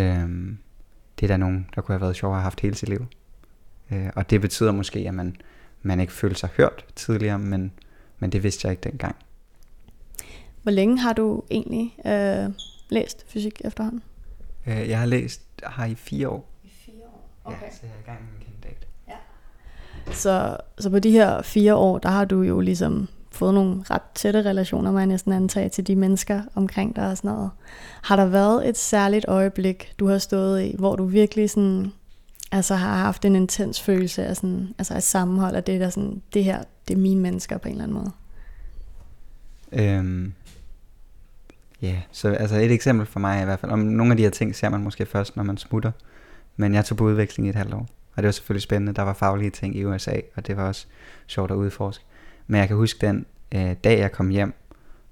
det 1.19 1.23
er 1.23 1.27
der 1.27 1.37
nogen, 1.37 1.69
der 1.75 1.81
kunne 1.81 1.93
have 1.93 2.01
været 2.01 2.15
sjov 2.15 2.31
at 2.31 2.35
have 2.35 2.43
haft 2.43 2.59
hele 2.59 2.75
sit 2.75 2.89
liv. 2.89 3.05
Øh, 3.91 4.09
og 4.15 4.29
det 4.29 4.41
betyder 4.41 4.71
måske, 4.71 4.99
at 4.99 5.13
man, 5.13 5.35
man 5.81 5.99
ikke 5.99 6.13
føler 6.13 6.35
sig 6.35 6.49
hørt 6.57 6.85
tidligere, 6.95 7.39
men, 7.39 7.71
men 8.19 8.31
det 8.31 8.43
vidste 8.43 8.65
jeg 8.65 8.71
ikke 8.71 8.89
dengang. 8.89 9.15
Hvor 10.63 10.71
længe 10.71 10.99
har 10.99 11.13
du 11.13 11.43
egentlig 11.51 11.97
øh, 12.05 12.49
læst 12.89 13.25
fysik 13.27 13.61
efterhånden? 13.65 14.03
Øh, 14.67 14.89
jeg 14.89 14.99
har 14.99 15.05
læst 15.05 15.41
her 15.77 15.85
i 15.85 15.95
fire 15.95 16.29
år. 16.29 16.49
I 16.63 16.69
fire 16.85 17.03
år? 17.05 17.29
Okay. 17.43 17.61
Ja, 17.61 17.71
så 17.71 17.79
jeg 17.83 17.91
er 17.91 17.99
i 17.99 18.05
gang 18.05 18.19
med 18.23 18.31
min 18.31 18.47
kandidat. 18.47 18.87
Ja. 19.07 20.13
Så, 20.13 20.57
så 20.77 20.89
på 20.89 20.99
de 20.99 21.11
her 21.11 21.41
fire 21.41 21.75
år, 21.75 21.97
der 21.97 22.09
har 22.09 22.25
du 22.25 22.41
jo 22.41 22.59
ligesom 22.59 23.07
fået 23.31 23.53
nogle 23.53 23.83
ret 23.89 24.01
tætte 24.15 24.41
relationer, 24.41 24.91
man 24.91 25.07
næsten 25.07 25.33
antage, 25.33 25.69
til 25.69 25.87
de 25.87 25.95
mennesker 25.95 26.41
omkring 26.55 26.95
dig 26.95 27.11
og 27.11 27.17
sådan 27.17 27.31
noget. 27.31 27.51
Har 28.01 28.15
der 28.15 28.25
været 28.25 28.69
et 28.69 28.77
særligt 28.77 29.25
øjeblik, 29.27 29.93
du 29.99 30.07
har 30.07 30.17
stået 30.17 30.63
i, 30.63 30.75
hvor 30.79 30.95
du 30.95 31.05
virkelig 31.05 31.49
sådan, 31.49 31.93
altså 32.51 32.75
har 32.75 32.97
haft 32.97 33.25
en 33.25 33.35
intens 33.35 33.81
følelse 33.81 34.25
af, 34.25 34.35
sådan, 34.35 34.73
altså 34.77 34.93
af 34.93 35.03
sammenhold, 35.03 35.55
af 35.55 35.63
det 35.63 35.81
der 35.81 35.89
sådan, 35.89 36.21
det 36.33 36.43
her, 36.43 36.63
det 36.87 36.93
er 36.93 36.99
mine 36.99 37.21
mennesker 37.21 37.57
på 37.57 37.67
en 37.67 37.71
eller 37.71 37.83
anden 37.83 37.97
måde? 37.97 38.11
Øhm, 39.71 40.33
Ja, 41.81 41.87
yeah, 41.87 42.01
så 42.11 42.29
altså 42.29 42.55
et 42.55 42.71
eksempel 42.71 43.05
for 43.05 43.19
mig 43.19 43.41
i 43.41 43.45
hvert 43.45 43.59
fald. 43.59 43.71
Om 43.71 43.79
nogle 43.79 44.11
af 44.11 44.17
de 44.17 44.23
her 44.23 44.29
ting 44.29 44.55
ser 44.55 44.69
man 44.69 44.83
måske 44.83 45.05
først, 45.05 45.35
når 45.35 45.43
man 45.43 45.57
smutter. 45.57 45.91
Men 46.57 46.73
jeg 46.73 46.85
tog 46.85 46.97
på 46.97 47.03
udveksling 47.03 47.47
i 47.47 47.49
et 47.49 47.55
halvt 47.55 47.73
år. 47.73 47.87
Og 48.15 48.17
det 48.17 48.25
var 48.25 48.31
selvfølgelig 48.31 48.61
spændende. 48.61 48.93
Der 48.93 49.01
var 49.01 49.13
faglige 49.13 49.49
ting 49.49 49.75
i 49.75 49.85
USA, 49.85 50.15
og 50.35 50.47
det 50.47 50.57
var 50.57 50.67
også 50.67 50.87
sjovt 51.27 51.51
at 51.51 51.55
udforske. 51.55 52.03
Men 52.47 52.59
jeg 52.59 52.67
kan 52.67 52.77
huske 52.77 53.07
den 53.07 53.25
øh, 53.51 53.75
dag, 53.83 53.99
jeg 53.99 54.11
kom 54.11 54.29
hjem, 54.29 54.53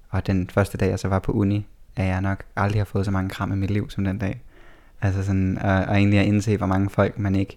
og 0.08 0.26
den 0.26 0.50
første 0.50 0.78
dag, 0.78 0.90
jeg 0.90 0.98
så 0.98 1.08
var 1.08 1.18
på 1.18 1.32
uni, 1.32 1.66
at 1.96 2.06
jeg 2.06 2.20
nok 2.20 2.44
aldrig 2.56 2.80
har 2.80 2.84
fået 2.84 3.04
så 3.04 3.10
mange 3.10 3.30
kram 3.30 3.52
i 3.52 3.56
mit 3.56 3.70
liv 3.70 3.90
som 3.90 4.04
den 4.04 4.18
dag. 4.18 4.42
Altså 5.02 5.22
sådan, 5.22 5.58
og, 5.58 5.70
og 5.70 5.96
egentlig 5.96 6.18
at 6.18 6.26
indse, 6.26 6.56
hvor 6.56 6.66
mange 6.66 6.90
folk 6.90 7.18
man 7.18 7.34
ikke 7.34 7.56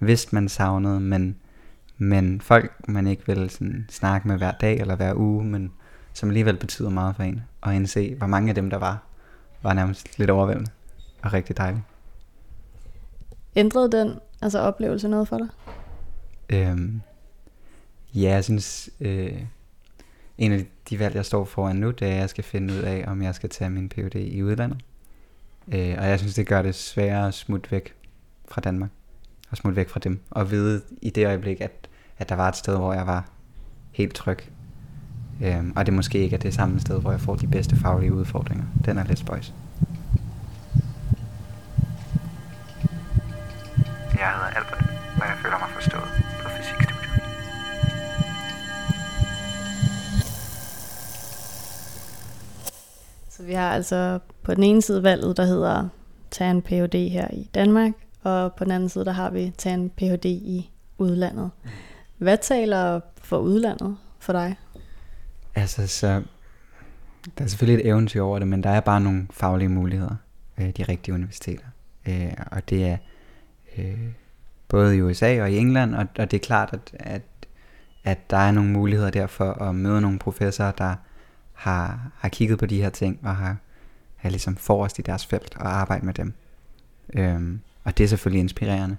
vidste, 0.00 0.34
man 0.34 0.48
savnede, 0.48 1.00
men, 1.00 1.36
men 1.98 2.40
folk, 2.40 2.88
man 2.88 3.06
ikke 3.06 3.22
ville 3.26 3.50
sådan, 3.50 3.86
snakke 3.90 4.28
med 4.28 4.38
hver 4.38 4.52
dag 4.52 4.80
eller 4.80 4.96
hver 4.96 5.14
uge, 5.14 5.44
men 5.44 5.72
som 6.12 6.28
alligevel 6.28 6.56
betyder 6.56 6.90
meget 6.90 7.16
for 7.16 7.22
en. 7.22 7.42
Og 7.60 7.74
indse, 7.74 8.14
hvor 8.14 8.26
mange 8.26 8.48
af 8.48 8.54
dem, 8.54 8.70
der 8.70 8.76
var, 8.76 9.02
var 9.62 9.72
nærmest 9.72 10.18
lidt 10.18 10.30
overvældende 10.30 10.70
og 11.22 11.32
rigtig 11.32 11.56
dejligt. 11.56 11.82
Ændrede 13.56 13.92
den 13.92 14.12
altså 14.42 14.58
oplevelse 14.58 15.08
noget 15.08 15.28
for 15.28 15.38
dig? 15.38 15.48
Øhm, 16.50 17.00
ja, 18.14 18.30
jeg 18.30 18.44
synes, 18.44 18.90
øh, 19.00 19.42
en 20.38 20.52
af 20.52 20.66
de 20.90 20.98
valg, 20.98 21.14
jeg 21.14 21.24
står 21.24 21.44
foran 21.44 21.76
nu, 21.76 21.90
det 21.90 22.08
er, 22.08 22.12
at 22.12 22.18
jeg 22.18 22.30
skal 22.30 22.44
finde 22.44 22.74
ud 22.74 22.78
af, 22.78 23.04
om 23.06 23.22
jeg 23.22 23.34
skal 23.34 23.50
tage 23.50 23.70
min 23.70 23.88
PhD 23.88 24.14
i 24.14 24.42
udlandet. 24.42 24.78
Øh, 25.72 25.94
og 25.98 26.08
jeg 26.08 26.18
synes, 26.18 26.34
det 26.34 26.46
gør 26.46 26.62
det 26.62 26.74
sværere 26.74 27.28
at 27.28 27.34
smutte 27.34 27.70
væk 27.70 27.94
fra 28.48 28.60
Danmark. 28.60 28.90
Og 29.50 29.56
smutte 29.56 29.76
væk 29.76 29.88
fra 29.88 30.00
dem. 30.00 30.20
Og 30.30 30.50
vide 30.50 30.82
i 31.02 31.10
det 31.10 31.26
øjeblik, 31.26 31.60
at, 31.60 31.88
at 32.18 32.28
der 32.28 32.34
var 32.34 32.48
et 32.48 32.56
sted, 32.56 32.76
hvor 32.76 32.92
jeg 32.92 33.06
var 33.06 33.28
helt 33.92 34.14
tryg. 34.14 34.38
Øh, 35.42 35.64
og 35.76 35.86
det 35.86 35.94
måske 35.94 36.18
ikke 36.18 36.36
er 36.36 36.40
det 36.40 36.54
samme 36.54 36.80
sted, 36.80 37.00
hvor 37.00 37.10
jeg 37.10 37.20
får 37.20 37.36
de 37.36 37.46
bedste 37.46 37.76
faglige 37.76 38.12
udfordringer. 38.12 38.64
Den 38.84 38.98
er 38.98 39.04
lidt 39.04 39.18
spøjs. 39.18 39.54
Jeg 44.18 44.32
hedder 44.34 44.46
Albert, 44.46 44.84
og 45.20 45.26
jeg 45.26 45.36
føler 45.42 45.58
mig 45.58 45.68
forstået 45.74 46.08
på 46.42 46.48
fysikstudiet. 46.48 46.98
Så 53.28 53.42
vi 53.42 53.52
har 53.52 53.70
altså 53.70 54.18
på 54.48 54.54
den 54.54 54.62
ene 54.62 54.82
side 54.82 55.02
valget, 55.02 55.36
der 55.36 55.44
hedder 55.44 55.88
tage 56.30 56.50
en 56.50 56.62
Ph.D. 56.62 57.10
her 57.10 57.28
i 57.32 57.50
Danmark, 57.54 57.92
og 58.22 58.52
på 58.54 58.64
den 58.64 58.72
anden 58.72 58.88
side, 58.88 59.04
der 59.04 59.12
har 59.12 59.30
vi 59.30 59.52
tage 59.58 59.74
en 59.74 59.90
Ph.D. 59.90 60.24
i 60.24 60.70
udlandet. 60.98 61.50
Hvad 62.18 62.38
taler 62.42 63.00
for 63.22 63.38
udlandet 63.38 63.96
for 64.18 64.32
dig? 64.32 64.56
Altså, 65.54 65.86
så 65.86 66.22
der 67.38 67.44
er 67.44 67.48
selvfølgelig 67.48 67.84
et 67.84 67.88
eventyr 67.88 68.22
over 68.22 68.38
det, 68.38 68.48
men 68.48 68.62
der 68.62 68.70
er 68.70 68.80
bare 68.80 69.00
nogle 69.00 69.26
faglige 69.30 69.68
muligheder, 69.68 70.16
øh, 70.58 70.70
de 70.76 70.82
rigtige 70.82 71.14
universiteter. 71.14 71.66
Øh, 72.08 72.32
og 72.52 72.70
det 72.70 72.86
er 72.86 72.96
øh, 73.78 74.08
både 74.68 74.96
i 74.96 75.02
USA 75.02 75.42
og 75.42 75.50
i 75.50 75.58
England, 75.58 75.94
og, 75.94 76.06
og 76.18 76.30
det 76.30 76.36
er 76.36 76.44
klart, 76.46 76.70
at, 76.72 76.90
at, 76.94 77.22
at 78.04 78.30
der 78.30 78.36
er 78.36 78.50
nogle 78.50 78.70
muligheder 78.70 79.10
der 79.10 79.26
for 79.26 79.52
at 79.52 79.74
møde 79.74 80.00
nogle 80.00 80.18
professorer, 80.18 80.72
der 80.72 80.94
har, 81.52 82.10
har 82.16 82.28
kigget 82.28 82.58
på 82.58 82.66
de 82.66 82.82
her 82.82 82.90
ting, 82.90 83.18
og 83.22 83.36
har, 83.36 83.56
har 84.18 84.30
ligesom 84.30 84.56
forrest 84.56 84.98
i 84.98 85.02
deres 85.02 85.26
felt, 85.26 85.56
og 85.56 85.76
arbejde 85.76 86.06
med 86.06 86.14
dem. 86.14 86.34
Øhm, 87.14 87.60
og 87.84 87.98
det 87.98 88.04
er 88.04 88.08
selvfølgelig 88.08 88.40
inspirerende, 88.40 88.96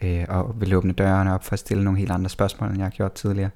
øh, 0.00 0.24
og 0.28 0.60
vil 0.60 0.74
åbne 0.74 0.92
dørene 0.92 1.34
op 1.34 1.44
for 1.44 1.52
at 1.52 1.58
stille 1.58 1.84
nogle 1.84 1.98
helt 1.98 2.10
andre 2.10 2.30
spørgsmål, 2.30 2.68
end 2.68 2.78
jeg 2.78 2.84
har 2.84 2.90
gjort 2.90 3.12
tidligere. 3.12 3.50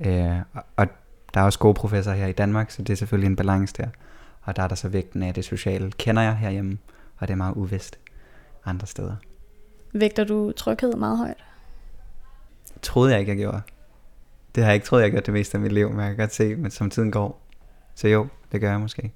Øh, 0.00 0.36
og, 0.52 0.64
og 0.76 0.86
der 1.34 1.40
er 1.40 1.44
også 1.44 1.58
gode 1.58 1.74
professorer 1.74 2.16
her 2.16 2.26
i 2.26 2.32
Danmark, 2.32 2.70
så 2.70 2.82
det 2.82 2.92
er 2.92 2.96
selvfølgelig 2.96 3.26
en 3.26 3.36
balance 3.36 3.74
der. 3.76 3.88
Og 4.42 4.56
der 4.56 4.62
er 4.62 4.68
der 4.68 4.74
så 4.74 4.88
vægten 4.88 5.22
af 5.22 5.34
det 5.34 5.44
sociale, 5.44 5.90
kender 5.90 6.22
jeg 6.22 6.36
herhjemme, 6.36 6.78
og 7.18 7.28
det 7.28 7.32
er 7.32 7.36
meget 7.36 7.54
uvist 7.54 7.98
andre 8.64 8.86
steder. 8.86 9.16
Vægter 9.92 10.24
du 10.24 10.52
tryghed 10.52 10.92
meget 10.96 11.18
højt? 11.18 11.44
Troede 12.82 13.10
jeg 13.10 13.20
ikke, 13.20 13.30
jeg 13.30 13.38
gjorde. 13.38 13.60
Det 14.54 14.62
har 14.62 14.70
jeg 14.70 14.74
ikke 14.74 14.86
troet, 14.86 15.02
jeg 15.02 15.10
gjort 15.10 15.26
det 15.26 15.34
meste 15.34 15.54
af 15.54 15.60
mit 15.60 15.72
liv, 15.72 15.90
men 15.90 16.00
jeg 16.00 16.08
kan 16.08 16.16
godt 16.16 16.34
se, 16.34 16.56
men 16.56 16.70
som 16.70 16.90
tiden 16.90 17.10
går. 17.10 17.42
Så 17.94 18.08
jo, 18.08 18.26
det 18.52 18.60
gør 18.60 18.70
jeg 18.70 18.80
måske. 18.80 19.12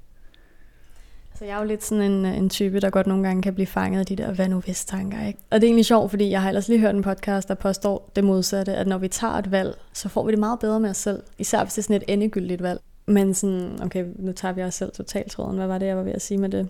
Så 1.38 1.44
jeg 1.44 1.54
er 1.54 1.58
jo 1.58 1.64
lidt 1.64 1.84
sådan 1.84 2.12
en, 2.12 2.26
øh, 2.26 2.36
en 2.36 2.50
type, 2.50 2.80
der 2.80 2.90
godt 2.90 3.06
nogle 3.06 3.26
gange 3.26 3.42
kan 3.42 3.54
blive 3.54 3.66
fanget 3.66 4.00
af 4.00 4.06
de 4.06 4.16
der 4.16 4.32
hvad 4.32 4.48
nu 4.48 4.60
hvis 4.60 4.84
tanker. 4.84 5.26
Ikke? 5.26 5.38
Og 5.50 5.60
det 5.60 5.66
er 5.66 5.68
egentlig 5.68 5.84
sjovt, 5.84 6.10
fordi 6.10 6.30
jeg 6.30 6.42
har 6.42 6.48
ellers 6.48 6.68
lige 6.68 6.80
hørt 6.80 6.94
en 6.94 7.02
podcast, 7.02 7.48
der 7.48 7.54
påstår 7.54 8.10
det 8.16 8.24
modsatte, 8.24 8.74
at 8.74 8.86
når 8.86 8.98
vi 8.98 9.08
tager 9.08 9.32
et 9.32 9.50
valg, 9.50 9.78
så 9.92 10.08
får 10.08 10.26
vi 10.26 10.30
det 10.32 10.38
meget 10.38 10.58
bedre 10.58 10.80
med 10.80 10.90
os 10.90 10.96
selv. 10.96 11.22
Især 11.38 11.64
hvis 11.64 11.74
det 11.74 11.78
er 11.78 11.82
sådan 11.82 11.96
et 11.96 12.04
endegyldigt 12.08 12.62
valg. 12.62 12.80
Men 13.06 13.34
sådan, 13.34 13.82
okay, 13.82 14.04
nu 14.18 14.32
tager 14.32 14.54
vi 14.54 14.62
os 14.62 14.74
selv 14.74 14.92
totalt 14.92 15.30
tråden. 15.30 15.56
Hvad 15.56 15.66
var 15.66 15.78
det, 15.78 15.86
jeg 15.86 15.96
var 15.96 16.02
ved 16.02 16.12
at 16.12 16.22
sige 16.22 16.38
med 16.38 16.48
det? 16.48 16.68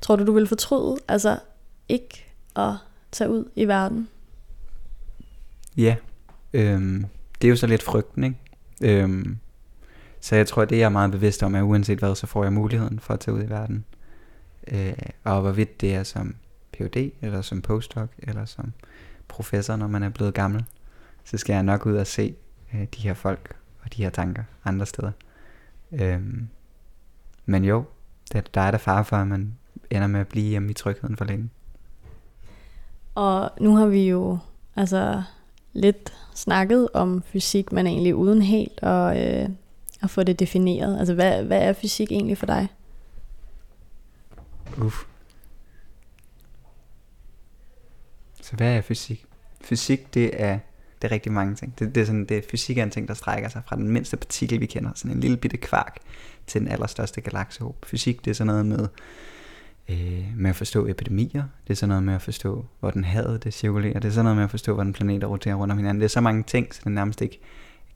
Tror 0.00 0.16
du, 0.16 0.26
du 0.26 0.32
vil 0.32 0.46
fortryde, 0.46 0.96
altså 1.08 1.38
ikke 1.88 2.24
at 2.56 2.72
tage 3.12 3.30
ud 3.30 3.44
i 3.56 3.64
verden? 3.64 4.08
Ja, 5.76 5.96
øhm, 6.52 7.06
det 7.42 7.48
er 7.48 7.50
jo 7.50 7.56
så 7.56 7.66
lidt 7.66 7.82
frygten, 7.82 8.24
ikke? 8.24 8.36
Øhm, 8.82 9.38
så 10.20 10.36
jeg 10.36 10.46
tror, 10.46 10.64
det 10.64 10.78
jeg 10.78 10.84
er 10.84 10.88
meget 10.88 11.10
bevidst 11.10 11.42
om, 11.42 11.54
er 11.54 11.62
uanset 11.62 11.98
hvad, 11.98 12.14
så 12.14 12.26
får 12.26 12.42
jeg 12.42 12.52
muligheden 12.52 13.00
for 13.00 13.14
at 13.14 13.20
tage 13.20 13.34
ud 13.34 13.42
i 13.42 13.48
verden. 13.48 13.84
Øh, 14.68 14.92
og 15.24 15.40
hvorvidt 15.40 15.80
det 15.80 15.94
er 15.94 16.02
som 16.02 16.34
Ph.D., 16.72 17.12
eller 17.20 17.42
som 17.42 17.62
postdoc, 17.62 18.08
eller 18.18 18.44
som 18.44 18.72
professor, 19.28 19.76
når 19.76 19.86
man 19.86 20.02
er 20.02 20.08
blevet 20.08 20.34
gammel, 20.34 20.64
så 21.24 21.36
skal 21.36 21.54
jeg 21.54 21.62
nok 21.62 21.86
ud 21.86 21.96
og 21.96 22.06
se 22.06 22.34
øh, 22.74 22.80
de 22.80 23.02
her 23.02 23.14
folk 23.14 23.56
og 23.82 23.96
de 23.96 24.02
her 24.02 24.10
tanker 24.10 24.42
andre 24.64 24.86
steder. 24.86 25.12
Øh, 25.92 26.20
men 27.46 27.64
jo, 27.64 27.84
det, 28.32 28.54
der 28.54 28.60
er 28.60 28.70
der 28.70 28.78
far 28.78 29.02
for, 29.02 29.16
at 29.16 29.26
man 29.26 29.54
ender 29.90 30.06
med 30.06 30.20
at 30.20 30.28
blive 30.28 30.48
hjemme 30.48 30.70
i 30.70 30.74
trygheden 30.74 31.16
for 31.16 31.24
længe. 31.24 31.50
Og 33.14 33.50
nu 33.60 33.76
har 33.76 33.86
vi 33.86 34.08
jo 34.08 34.38
altså 34.76 35.22
lidt 35.72 36.14
snakket 36.34 36.88
om 36.94 37.22
fysik, 37.22 37.72
men 37.72 37.86
egentlig 37.86 38.14
uden 38.14 38.42
helt 38.42 38.82
at, 38.82 39.42
øh, 39.42 39.48
at 40.02 40.10
få 40.10 40.22
det 40.22 40.40
defineret. 40.40 40.98
Altså, 40.98 41.14
hvad, 41.14 41.44
hvad 41.44 41.62
er 41.62 41.72
fysik 41.72 42.12
egentlig 42.12 42.38
for 42.38 42.46
dig? 42.46 42.68
Uff. 44.78 45.04
Så 48.42 48.56
hvad 48.56 48.76
er 48.76 48.80
fysik? 48.80 49.24
Fysik, 49.60 50.14
det 50.14 50.42
er, 50.42 50.58
det 51.02 51.08
er 51.08 51.12
rigtig 51.12 51.32
mange 51.32 51.54
ting. 51.54 51.78
Det, 51.78 51.94
det 51.94 52.00
er 52.00 52.04
sådan, 52.04 52.24
det, 52.24 52.36
er 52.36 52.42
fysik 52.50 52.78
er 52.78 52.82
en 52.82 52.90
ting, 52.90 53.08
der 53.08 53.14
strækker 53.14 53.48
sig 53.48 53.62
fra 53.66 53.76
den 53.76 53.88
mindste 53.88 54.16
partikel, 54.16 54.60
vi 54.60 54.66
kender, 54.66 54.90
sådan 54.94 55.10
en 55.10 55.20
lille 55.20 55.36
bitte 55.36 55.56
kvark, 55.56 55.96
til 56.46 56.60
den 56.60 56.68
allerstørste 56.68 57.20
galaksehåb. 57.20 57.84
Fysik, 57.84 58.24
det 58.24 58.30
er 58.30 58.34
sådan 58.34 58.46
noget 58.46 58.66
med, 58.66 58.88
øh, 59.88 60.26
med 60.36 60.50
at 60.50 60.56
forstå 60.56 60.86
epidemier. 60.86 61.44
Det 61.66 61.72
er 61.72 61.76
sådan 61.76 61.88
noget 61.88 62.02
med 62.02 62.14
at 62.14 62.22
forstå, 62.22 62.64
hvor 62.80 62.90
den 62.90 63.04
havde 63.04 63.40
det 63.42 63.54
cirkulerer. 63.54 64.00
Det 64.00 64.08
er 64.08 64.12
sådan 64.12 64.24
noget 64.24 64.36
med 64.36 64.44
at 64.44 64.50
forstå, 64.50 64.74
hvordan 64.74 64.92
planeter 64.92 65.26
roterer 65.26 65.54
rundt 65.54 65.72
om 65.72 65.78
hinanden. 65.78 66.00
Det 66.00 66.04
er 66.04 66.08
så 66.08 66.20
mange 66.20 66.42
ting, 66.42 66.74
så 66.74 66.80
det 66.84 66.92
nærmest 66.92 67.20
ikke 67.20 67.40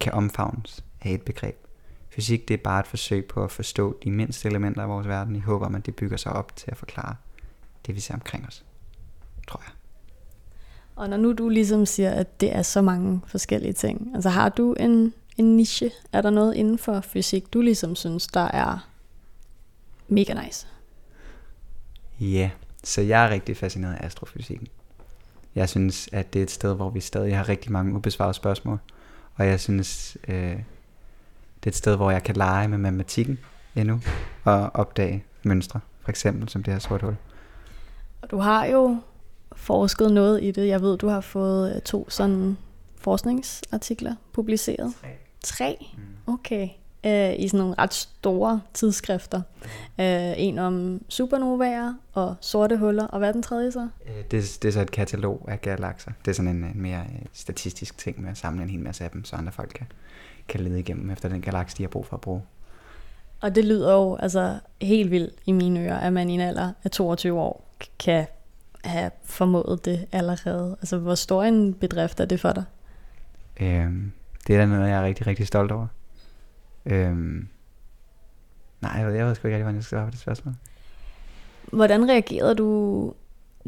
kan 0.01 0.13
omfavnes 0.13 0.85
af 1.03 1.11
et 1.11 1.23
begreb. 1.23 1.64
Fysik 2.15 2.49
det 2.49 2.55
er 2.55 2.59
bare 2.59 2.81
et 2.81 2.87
forsøg 2.87 3.27
på 3.27 3.45
at 3.45 3.51
forstå 3.51 3.99
de 4.05 4.11
mindste 4.11 4.49
elementer 4.49 4.83
af 4.83 4.89
vores 4.89 5.09
verden 5.09 5.37
i 5.37 5.41
håb 5.41 5.63
om, 5.63 5.75
at 5.75 5.87
det 5.87 5.97
bygger 5.97 6.17
sig 6.17 6.33
op 6.33 6.57
til 6.57 6.71
at 6.71 6.77
forklare 6.77 7.17
det, 7.87 7.95
vi 7.95 8.01
ser 8.01 8.15
omkring 8.15 8.47
os, 8.47 8.65
tror 9.49 9.63
jeg. 9.67 9.73
Og 10.97 11.11
når 11.11 11.17
nu 11.17 11.33
du 11.33 11.49
ligesom 11.49 11.87
siger, 11.87 12.11
at 12.11 12.41
det 12.41 12.57
er 12.57 12.63
så 12.63 12.83
mange 12.83 13.21
forskellige 13.27 13.73
ting, 13.73 14.11
altså 14.15 14.29
har 14.29 14.49
du 14.49 14.73
en, 14.73 15.15
en 15.37 15.57
niche? 15.57 15.91
Er 16.13 16.23
der 16.23 16.31
noget 16.31 16.55
inden 16.55 16.79
for 16.79 17.01
fysik, 17.01 17.53
du 17.53 17.61
ligesom 17.61 17.97
synes, 17.97 18.27
der 18.27 18.41
er 18.49 18.89
mega 20.09 20.45
nice? 20.45 20.67
Ja, 22.21 22.51
så 22.85 23.01
jeg 23.01 23.25
er 23.25 23.31
rigtig 23.31 23.57
fascineret 23.57 23.95
af 23.95 24.07
astrofysikken. 24.07 24.69
Jeg 25.55 25.69
synes, 25.69 26.09
at 26.13 26.33
det 26.33 26.39
er 26.39 26.43
et 26.43 26.51
sted, 26.51 26.75
hvor 26.75 26.91
vi 26.91 27.01
stadig 27.01 27.37
har 27.37 27.49
rigtig 27.49 27.73
mange 27.73 27.95
ubesvarede 27.95 28.35
spørgsmål. 28.35 28.79
Og 29.35 29.47
jeg 29.47 29.61
synes, 29.61 30.17
øh, 30.29 30.57
det 31.65 31.71
er 31.71 31.73
et 31.73 31.77
sted, 31.77 31.97
hvor 31.97 32.11
jeg 32.11 32.23
kan 32.23 32.37
lege 32.37 32.69
med 32.69 32.79
matematikken 32.79 33.39
endnu, 33.77 34.01
og 34.45 34.71
opdage 34.75 35.25
mønstre, 35.43 35.81
for 36.01 36.11
eksempel 36.11 36.49
som 36.49 36.63
det 36.63 36.73
her 36.73 36.81
sort 36.81 37.03
hul. 37.03 37.17
Og 38.23 38.31
du 38.31 38.39
har 38.39 38.65
jo 38.65 38.99
forsket 39.57 40.13
noget 40.13 40.43
i 40.43 40.51
det. 40.51 40.69
Jeg 40.69 40.81
ved, 40.81 40.99
du 40.99 41.09
har 41.09 41.21
fået 41.21 41.77
øh, 41.77 41.83
to 41.83 42.11
sådan 42.11 42.57
forskningsartikler 42.99 44.15
publiceret. 44.33 44.95
Tre. 45.01 45.09
Tre? 45.43 45.87
Okay. 46.27 46.69
Øh, 47.07 47.35
I 47.39 47.49
sådan 47.49 47.59
nogle 47.59 47.75
ret 47.79 47.95
store 47.95 48.61
tidsskrifter. 48.75 49.43
Øh, 50.01 50.33
en 50.37 50.59
om 50.59 51.01
supernovaer 51.09 51.95
og 52.13 52.35
sorte 52.41 52.77
huller. 52.77 53.07
Og 53.07 53.19
hvad 53.19 53.29
er 53.29 53.33
den 53.33 53.43
tredje 53.43 53.73
så? 53.73 53.89
Øh, 54.07 54.25
Det, 54.31 54.59
det 54.63 54.69
er 54.69 54.73
så 54.73 54.81
et 54.81 54.91
katalog 54.91 55.45
af 55.49 55.61
galakser. 55.61 56.11
Det 56.25 56.31
er 56.31 56.35
sådan 56.35 56.57
en, 56.57 56.65
en 56.65 56.83
mere 56.83 57.01
øh, 57.01 57.27
statistisk 57.33 57.99
ting 57.99 58.23
med 58.23 58.31
at 58.31 58.39
samle 58.39 58.63
en 58.63 58.71
hel 58.71 58.81
masse 58.81 59.05
af 59.05 59.11
dem, 59.11 59.25
så 59.25 59.37
andre 59.37 59.53
folk 59.53 59.73
kan, 59.75 59.87
kan 60.49 60.61
lede 60.61 60.81
igennem 60.81 61.11
efter 61.11 61.29
den 61.29 61.41
galaks, 61.41 61.75
de 61.75 61.83
har 61.83 61.89
brug 61.89 62.07
for 62.07 62.17
at 62.17 62.21
bruge. 62.21 62.43
Og 63.41 63.55
det 63.55 63.65
lyder 63.65 63.93
jo 63.93 64.17
altså 64.17 64.59
helt 64.81 65.11
vildt 65.11 65.35
i 65.47 65.53
mine 65.53 65.81
ører, 65.81 65.99
at 65.99 66.13
man 66.13 66.31
i 66.31 66.35
en 66.35 66.41
alder 66.41 66.73
af 66.85 66.91
22 66.91 67.41
år 67.41 67.75
kan 67.99 68.27
have 68.85 69.11
formået 69.25 69.85
det 69.85 70.07
allerede. 70.13 70.77
Altså, 70.81 70.99
hvor 70.99 71.15
stor 71.15 71.43
en 71.43 71.75
bedrift 71.75 72.21
er 72.21 72.25
det 72.25 72.41
for 72.41 72.53
dig? 72.53 72.65
Øhm, 73.61 74.13
det 74.47 74.55
er 74.55 74.59
da 74.59 74.67
noget, 74.67 74.89
jeg 74.89 74.99
er 74.99 75.05
rigtig, 75.05 75.27
rigtig 75.27 75.47
stolt 75.47 75.73
over. 75.73 75.87
Øhm, 76.87 77.49
nej, 78.81 78.93
jeg 78.93 79.07
ved, 79.07 79.15
jeg 79.15 79.27
ved 79.27 79.35
sgu 79.35 79.49
ikke 79.49 79.57
rigtig, 79.57 79.63
hvordan 79.63 79.77
jeg 79.77 79.85
skal 79.85 79.97
svare 79.97 80.07
på 80.07 80.11
det 80.11 80.21
spørgsmål. 80.21 80.55
Hvordan 81.73 82.09
reagerede 82.09 82.55
du, 82.55 83.13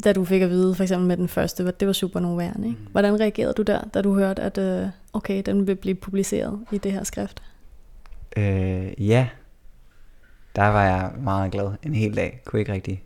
da 0.05 0.13
du 0.13 0.25
fik 0.25 0.43
at 0.43 0.51
vide, 0.51 0.75
for 0.75 0.83
eksempel 0.83 1.09
med 1.09 1.17
den 1.17 1.29
første, 1.29 1.63
hvad 1.63 1.73
det 1.73 1.87
var 1.87 1.93
supernovaen, 1.93 2.65
ikke? 2.65 2.77
Mm. 2.81 2.87
Hvordan 2.91 3.21
reagerede 3.21 3.55
du 3.55 3.63
der, 3.63 3.81
da 3.95 4.03
du 4.03 4.15
hørte, 4.15 4.43
at 4.43 4.59
øh, 4.59 4.89
okay, 5.17 5.43
den 5.47 5.67
vil 5.67 5.77
blive 5.77 5.95
publiceret 5.95 6.65
i 6.73 6.79
det 6.79 6.93
her 6.93 7.05
skrift? 7.05 7.43
Øh, 8.37 9.09
ja, 9.09 9.29
der 10.57 10.67
var 10.67 10.85
jeg 10.85 11.13
meget 11.19 11.53
glad 11.53 11.73
en 11.83 11.95
hel 11.95 12.17
dag. 12.17 12.41
Kunne 12.45 12.61
ikke 12.61 12.73
rigtig. 12.73 13.05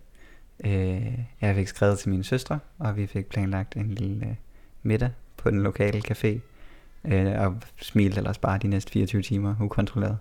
Øh, 0.64 1.19
jeg 1.40 1.55
fik 1.55 1.69
skrevet 1.69 1.99
til 1.99 2.11
mine 2.11 2.25
søstre, 2.25 2.59
og 2.79 2.97
vi 2.97 3.07
fik 3.07 3.26
planlagt 3.26 3.76
en 3.76 3.90
lille 3.90 4.26
øh, 4.26 4.35
middag 4.83 5.11
på 5.37 5.50
den 5.50 5.62
lokale 5.62 6.02
café. 6.11 6.40
Øh, 7.05 7.40
og 7.40 7.57
smilte 7.76 8.19
ellers 8.19 8.38
bare 8.38 8.59
de 8.59 8.69
næste 8.69 8.93
24 8.93 9.23
timer 9.23 9.55
ukontrolleret. 9.61 10.19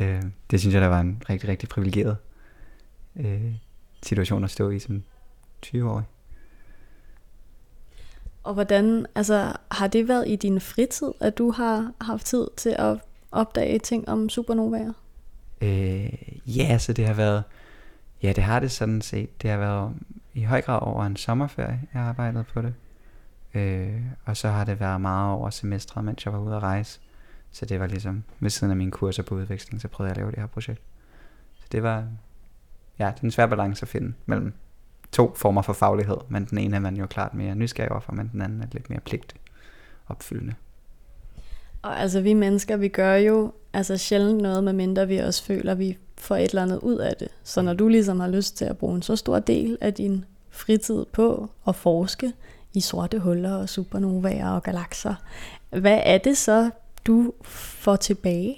Øh, 0.00 0.22
det 0.50 0.60
synes 0.60 0.74
jeg, 0.74 0.82
der 0.82 0.88
var 0.88 1.00
en 1.00 1.22
rigtig, 1.30 1.48
rigtig 1.48 1.68
privilegeret 1.68 2.16
øh, 3.16 3.52
situation 4.02 4.44
at 4.44 4.50
stå 4.50 4.70
i 4.70 4.78
som 4.78 5.02
20-årig. 5.66 6.04
Og 8.44 8.54
hvordan, 8.54 9.06
altså, 9.14 9.52
har 9.70 9.86
det 9.86 10.08
været 10.08 10.28
i 10.28 10.36
din 10.36 10.60
fritid, 10.60 11.12
at 11.20 11.38
du 11.38 11.50
har 11.50 11.92
haft 12.00 12.26
tid 12.26 12.46
til 12.56 12.76
at, 12.78 12.98
opdage 13.34 13.78
ting 13.78 14.08
om 14.08 14.28
supernovaer? 14.28 14.92
Øh, 15.60 16.12
ja, 16.58 16.78
så 16.78 16.92
det 16.92 17.06
har 17.06 17.14
været, 17.14 17.44
ja 18.22 18.32
det 18.32 18.44
har 18.44 18.60
det 18.60 18.70
sådan 18.70 19.00
set. 19.00 19.42
Det 19.42 19.50
har 19.50 19.58
været 19.58 19.94
i 20.34 20.42
høj 20.42 20.62
grad 20.62 20.78
over 20.82 21.04
en 21.04 21.16
sommerferie, 21.16 21.80
jeg 21.94 22.02
har 22.02 22.08
arbejdet 22.08 22.46
på 22.46 22.62
det. 22.62 22.74
Øh, 23.54 24.00
og 24.24 24.36
så 24.36 24.48
har 24.48 24.64
det 24.64 24.80
været 24.80 25.00
meget 25.00 25.32
over 25.32 25.50
semestret, 25.50 26.04
mens 26.04 26.24
jeg 26.24 26.32
var 26.32 26.38
ude 26.38 26.56
at 26.56 26.62
rejse. 26.62 27.00
Så 27.50 27.66
det 27.66 27.80
var 27.80 27.86
ligesom 27.86 28.24
ved 28.40 28.50
siden 28.50 28.70
af 28.70 28.76
mine 28.76 28.90
kurser 28.90 29.22
på 29.22 29.34
udveksling, 29.34 29.80
så 29.80 29.88
prøvede 29.88 30.08
jeg 30.08 30.16
at 30.16 30.20
lave 30.20 30.30
det 30.30 30.38
her 30.38 30.46
projekt. 30.46 30.80
Så 31.54 31.64
det 31.72 31.82
var, 31.82 32.04
ja, 32.98 33.06
det 33.06 33.20
er 33.20 33.24
en 33.24 33.30
svær 33.30 33.46
balance 33.46 33.82
at 33.82 33.88
finde 33.88 34.14
mellem 34.26 34.52
to 35.14 35.32
former 35.36 35.62
for 35.62 35.72
faglighed, 35.72 36.16
men 36.28 36.44
den 36.44 36.58
ene 36.58 36.76
er 36.76 36.80
man 36.80 36.96
jo 36.96 37.06
klart 37.06 37.34
mere 37.34 37.54
nysgerrig 37.54 37.92
overfor, 37.92 38.12
men 38.12 38.30
den 38.32 38.42
anden 38.42 38.62
er 38.62 38.66
lidt 38.72 38.90
mere 38.90 39.00
pligt 39.00 39.34
opfyldende. 40.08 40.54
Og 41.82 42.00
altså 42.00 42.20
vi 42.20 42.34
mennesker, 42.34 42.76
vi 42.76 42.88
gør 42.88 43.14
jo 43.14 43.52
altså 43.72 43.96
sjældent 43.96 44.42
noget, 44.42 44.64
med 44.64 44.72
mindre 44.72 45.08
vi 45.08 45.18
også 45.18 45.44
føler, 45.44 45.72
at 45.72 45.78
vi 45.78 45.98
får 46.18 46.36
et 46.36 46.48
eller 46.48 46.62
andet 46.62 46.78
ud 46.78 46.96
af 46.96 47.16
det. 47.16 47.28
Så 47.42 47.62
når 47.62 47.74
du 47.74 47.88
ligesom 47.88 48.20
har 48.20 48.28
lyst 48.28 48.56
til 48.56 48.64
at 48.64 48.78
bruge 48.78 48.96
en 48.96 49.02
så 49.02 49.16
stor 49.16 49.38
del 49.38 49.78
af 49.80 49.94
din 49.94 50.24
fritid 50.50 51.04
på 51.12 51.50
at 51.68 51.76
forske 51.76 52.32
i 52.72 52.80
sorte 52.80 53.18
huller 53.18 53.54
og 53.54 53.68
supernovaer 53.68 54.50
og 54.50 54.62
galakser, 54.62 55.14
hvad 55.70 56.00
er 56.04 56.18
det 56.18 56.36
så, 56.36 56.70
du 57.06 57.32
får 57.42 57.96
tilbage? 57.96 58.56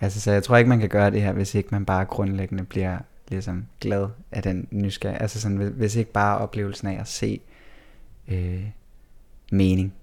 Altså, 0.00 0.20
så 0.20 0.32
jeg 0.32 0.42
tror 0.42 0.56
ikke, 0.56 0.68
man 0.68 0.80
kan 0.80 0.88
gøre 0.88 1.10
det 1.10 1.22
her, 1.22 1.32
hvis 1.32 1.54
ikke 1.54 1.68
man 1.72 1.84
bare 1.84 2.04
grundlæggende 2.04 2.64
bliver 2.64 2.98
ligesom 3.28 3.66
glad 3.80 4.08
af 4.30 4.42
den 4.42 4.68
nysgerrighed. 4.70 5.22
Altså 5.22 5.40
sådan, 5.40 5.56
hvis 5.56 5.96
ikke 5.96 6.12
bare 6.12 6.38
oplevelsen 6.38 6.88
af 6.88 7.00
at 7.00 7.08
se 7.08 7.40
øh, 8.28 8.64
mening 9.52 9.94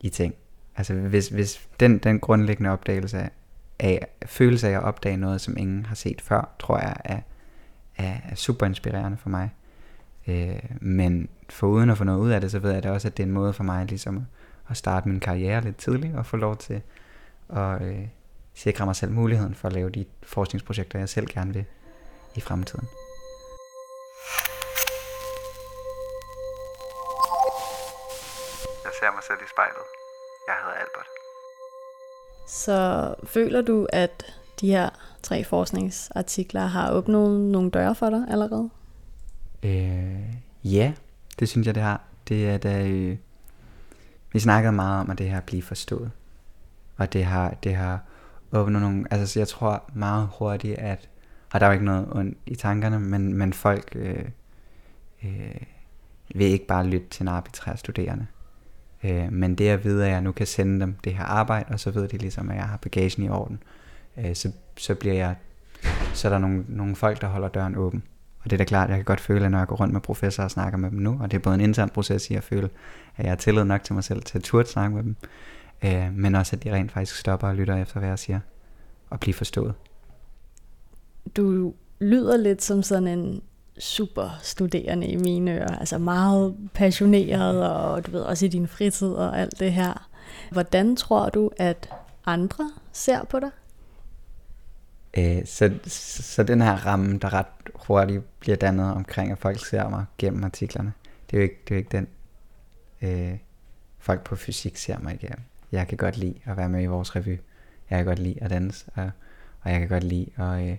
i 0.00 0.08
ting. 0.08 0.34
Altså 0.76 0.94
hvis, 0.94 1.28
hvis 1.28 1.68
den, 1.80 1.98
den 1.98 2.20
grundlæggende 2.20 2.70
opdagelse 2.70 3.18
af, 3.18 3.30
af, 3.80 4.06
følelse 4.26 4.68
af 4.68 4.72
at 4.72 4.82
opdage 4.82 5.16
noget, 5.16 5.40
som 5.40 5.56
ingen 5.56 5.86
har 5.86 5.94
set 5.94 6.20
før, 6.20 6.54
tror 6.58 6.78
jeg 6.78 6.96
er, 7.04 7.20
er, 7.96 8.16
er 8.30 8.34
super 8.34 8.66
inspirerende 8.66 9.18
for 9.18 9.28
mig. 9.28 9.50
Øh, 10.26 10.58
men 10.80 11.28
for 11.48 11.66
uden 11.66 11.90
at 11.90 11.98
få 11.98 12.04
noget 12.04 12.20
ud 12.20 12.30
af 12.30 12.40
det, 12.40 12.50
så 12.50 12.58
ved 12.58 12.72
jeg 12.72 12.82
da 12.82 12.90
også, 12.90 13.08
at 13.08 13.16
det 13.16 13.22
er 13.22 13.26
en 13.26 13.32
måde 13.32 13.52
for 13.52 13.64
mig 13.64 13.86
ligesom 13.86 14.26
at 14.68 14.76
starte 14.76 15.08
min 15.08 15.20
karriere 15.20 15.60
lidt 15.60 15.76
tidligt 15.76 16.14
og 16.14 16.26
få 16.26 16.36
lov 16.36 16.56
til 16.56 16.82
at 17.48 17.82
øh, 17.82 18.06
sikre 18.54 18.86
mig 18.86 18.96
selv 18.96 19.12
muligheden 19.12 19.54
for 19.54 19.68
at 19.68 19.74
lave 19.74 19.90
de 19.90 20.04
forskningsprojekter, 20.22 20.98
jeg 20.98 21.08
selv 21.08 21.26
gerne 21.26 21.54
vil 21.54 21.64
i 22.34 22.40
fremtiden. 22.40 22.88
Jeg 28.84 28.92
ser 29.00 29.12
mig 29.14 29.24
selv 29.28 29.38
i 29.46 29.48
spejlet. 29.54 29.86
Jeg 30.48 30.54
hedder 30.62 30.76
Albert. 30.82 31.08
Så 32.48 33.14
føler 33.24 33.62
du, 33.62 33.86
at 33.92 34.24
de 34.60 34.66
her 34.70 34.90
tre 35.22 35.44
forskningsartikler 35.44 36.60
har 36.60 36.92
åbnet 36.92 37.40
nogle 37.40 37.70
døre 37.70 37.94
for 37.94 38.10
dig 38.10 38.26
allerede? 38.28 38.70
Øh, 39.62 40.34
ja, 40.64 40.92
det 41.38 41.48
synes 41.48 41.66
jeg, 41.66 41.74
det 41.74 41.82
har. 41.82 42.00
Det 42.28 42.48
er 42.48 42.58
da... 42.58 42.86
Øh, 42.86 43.16
vi 44.32 44.40
snakkede 44.40 44.72
meget 44.72 45.00
om, 45.00 45.10
at 45.10 45.18
det 45.18 45.30
her 45.30 45.40
blive 45.40 45.62
forstået. 45.62 46.10
Og 46.96 47.12
det 47.12 47.24
har, 47.24 47.54
det 47.62 47.74
har 47.74 48.00
åbnet 48.52 48.82
nogle... 48.82 49.04
Altså, 49.10 49.40
jeg 49.40 49.48
tror 49.48 49.90
meget 49.94 50.28
hurtigt, 50.38 50.78
at... 50.78 51.08
Og 51.52 51.60
der 51.60 51.66
er 51.66 51.70
jo 51.70 51.72
ikke 51.72 51.84
noget 51.84 52.08
ondt 52.10 52.38
i 52.46 52.54
tankerne, 52.54 53.00
men, 53.00 53.34
men 53.34 53.52
folk 53.52 53.92
øh, 53.94 54.24
øh, 55.24 55.62
vil 56.34 56.46
ikke 56.46 56.66
bare 56.66 56.86
lytte 56.86 57.06
til 57.10 57.22
en 57.22 57.28
arbitrær 57.28 57.74
studerende. 57.74 58.26
Øh, 59.04 59.32
men 59.32 59.54
det 59.54 59.68
at 59.68 59.84
vide, 59.84 60.06
at 60.06 60.12
jeg 60.12 60.20
nu 60.20 60.32
kan 60.32 60.46
sende 60.46 60.80
dem 60.80 60.96
det 61.04 61.14
her 61.14 61.24
arbejde, 61.24 61.72
og 61.72 61.80
så 61.80 61.90
ved 61.90 62.08
de 62.08 62.18
ligesom, 62.18 62.50
at 62.50 62.56
jeg 62.56 62.64
har 62.64 62.76
bagagen 62.76 63.24
i 63.24 63.28
orden, 63.28 63.62
øh, 64.18 64.34
så, 64.34 64.52
så 64.76 64.94
bliver 64.94 65.14
jeg... 65.14 65.34
Så 66.14 66.28
er 66.28 66.32
der 66.32 66.38
nogle, 66.38 66.64
nogle 66.68 66.96
folk, 66.96 67.20
der 67.20 67.26
holder 67.26 67.48
døren 67.48 67.76
åben. 67.76 68.02
Og 68.44 68.50
det 68.50 68.52
er 68.52 68.58
da 68.58 68.64
klart, 68.64 68.88
jeg 68.88 68.98
kan 68.98 69.04
godt 69.04 69.20
føle, 69.20 69.50
når 69.50 69.58
jeg 69.58 69.66
går 69.66 69.76
rundt 69.76 69.92
med 69.92 70.00
professorer 70.00 70.44
og 70.44 70.50
snakker 70.50 70.78
med 70.78 70.90
dem 70.90 70.98
nu, 70.98 71.18
og 71.20 71.30
det 71.30 71.36
er 71.36 71.42
både 71.42 71.54
en 71.54 71.60
intern 71.60 71.88
proces 71.88 72.30
i 72.30 72.34
at 72.34 72.44
føle, 72.44 72.70
at 73.16 73.24
jeg 73.24 73.30
har 73.30 73.36
tillid 73.36 73.64
nok 73.64 73.84
til 73.84 73.94
mig 73.94 74.04
selv 74.04 74.22
til 74.22 74.38
at 74.38 74.44
turde 74.44 74.68
snakke 74.68 74.96
med 74.96 75.02
dem, 75.02 75.16
øh, 75.84 76.12
men 76.12 76.34
også 76.34 76.56
at 76.56 76.64
de 76.64 76.72
rent 76.72 76.92
faktisk 76.92 77.16
stopper 77.16 77.48
og 77.48 77.54
lytter 77.54 77.76
efter, 77.76 77.98
hvad 77.98 78.08
jeg 78.08 78.18
siger, 78.18 78.40
og 79.10 79.20
bliver 79.20 79.34
forstået. 79.34 79.74
Du 81.36 81.74
lyder 82.00 82.36
lidt 82.36 82.62
som 82.62 82.82
sådan 82.82 83.08
en 83.08 83.42
super 83.78 84.38
studerende 84.42 85.06
i 85.06 85.16
mine 85.16 85.52
ører, 85.52 85.76
altså 85.78 85.98
meget 85.98 86.56
passioneret, 86.74 87.70
og 87.70 88.06
du 88.06 88.10
ved 88.10 88.20
også 88.20 88.46
i 88.46 88.48
din 88.48 88.68
fritid 88.68 89.08
og 89.08 89.38
alt 89.40 89.60
det 89.60 89.72
her. 89.72 90.08
Hvordan 90.50 90.96
tror 90.96 91.28
du, 91.28 91.50
at 91.56 91.90
andre 92.26 92.70
ser 92.92 93.24
på 93.24 93.40
dig? 93.40 93.50
Øh, 95.16 95.46
så, 95.46 95.70
så 95.86 96.42
den 96.42 96.60
her 96.60 96.86
ramme, 96.86 97.18
der 97.18 97.32
ret 97.32 97.46
hurtigt 97.74 98.40
bliver 98.40 98.56
dannet 98.56 98.92
omkring, 98.92 99.32
at 99.32 99.38
folk 99.38 99.66
ser 99.66 99.88
mig 99.88 100.04
gennem 100.18 100.44
artiklerne, 100.44 100.92
det 101.30 101.36
er 101.36 101.40
jo 101.40 101.42
ikke, 101.42 101.60
det 101.68 101.70
er 101.70 101.74
jo 101.74 101.78
ikke 101.78 101.96
den, 101.96 102.08
øh, 103.02 103.38
folk 103.98 104.24
på 104.24 104.36
fysik 104.36 104.76
ser 104.76 104.98
mig 104.98 105.14
igennem. 105.14 105.40
Jeg 105.72 105.88
kan 105.88 105.98
godt 105.98 106.16
lide 106.16 106.34
at 106.44 106.56
være 106.56 106.68
med 106.68 106.82
i 106.82 106.86
vores 106.86 107.16
revy. 107.16 107.38
Jeg 107.90 107.98
kan 107.98 108.04
godt 108.06 108.18
lide 108.18 108.42
at 108.42 108.50
danse, 108.50 108.84
og, 108.94 109.10
og 109.60 109.70
jeg 109.70 109.80
kan 109.80 109.88
godt 109.88 110.04
lide 110.04 110.26
at, 110.36 110.70
øh, 110.70 110.76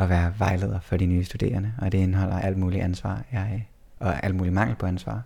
at 0.00 0.08
være 0.08 0.34
vejleder 0.38 0.80
for 0.80 0.96
de 0.96 1.06
nye 1.06 1.24
studerende, 1.24 1.72
og 1.78 1.92
det 1.92 1.98
indeholder 1.98 2.38
alt 2.38 2.58
muligt 2.58 2.82
ansvar, 2.82 3.24
jeg, 3.32 3.68
og 3.98 4.24
alt 4.24 4.34
muligt 4.34 4.54
mangel 4.54 4.76
på 4.76 4.86
ansvar. 4.86 5.22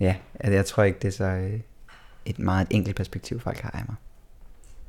Ja, 0.00 0.16
altså, 0.40 0.54
jeg 0.54 0.66
tror 0.66 0.82
ikke, 0.82 0.98
det 1.02 1.08
er 1.08 1.12
så 1.12 1.24
øh, 1.24 1.60
et 2.26 2.38
meget 2.38 2.66
et 2.70 2.76
enkelt 2.76 2.96
perspektiv, 2.96 3.40
folk 3.40 3.60
har 3.60 3.70
af 3.70 3.82
mig. 3.88 3.96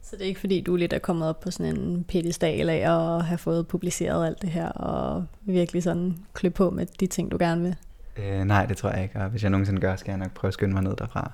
Så 0.02 0.16
det 0.16 0.24
er 0.24 0.28
ikke 0.28 0.40
fordi, 0.40 0.62
du 0.62 0.76
lidt 0.76 0.94
er 0.94 1.00
kommet 1.00 1.30
op 1.30 1.40
på 1.40 1.52
sådan 1.52 1.76
en 1.76 2.04
pedestal 2.04 2.70
af 2.70 2.92
at 2.92 3.26
have 3.26 3.38
fået 3.38 3.68
publiceret 3.68 4.28
alt 4.28 4.42
det 4.42 4.50
her, 4.50 4.70
og 4.70 5.26
virkelig 5.42 5.84
sådan 5.84 6.18
klø 6.34 6.50
på 6.50 6.70
med 6.70 6.86
de 7.00 7.08
ting, 7.08 7.32
du 7.32 7.38
gerne 7.40 7.62
vil? 7.62 7.76
Øh, 8.18 8.44
nej, 8.46 8.66
det 8.66 8.78
tror 8.78 8.90
jeg 8.90 9.04
ikke, 9.04 9.20
og 9.20 9.30
hvis 9.30 9.44
jeg 9.44 9.52
nogensinde 9.52 9.82
gør, 9.82 9.96
skal 9.96 10.12
jeg 10.12 10.18
nok 10.18 10.34
prøve 10.34 10.50
at 10.50 10.54
skynde 10.54 10.74
mig 10.74 10.84
ned 10.84 10.96
derfra. 10.96 11.32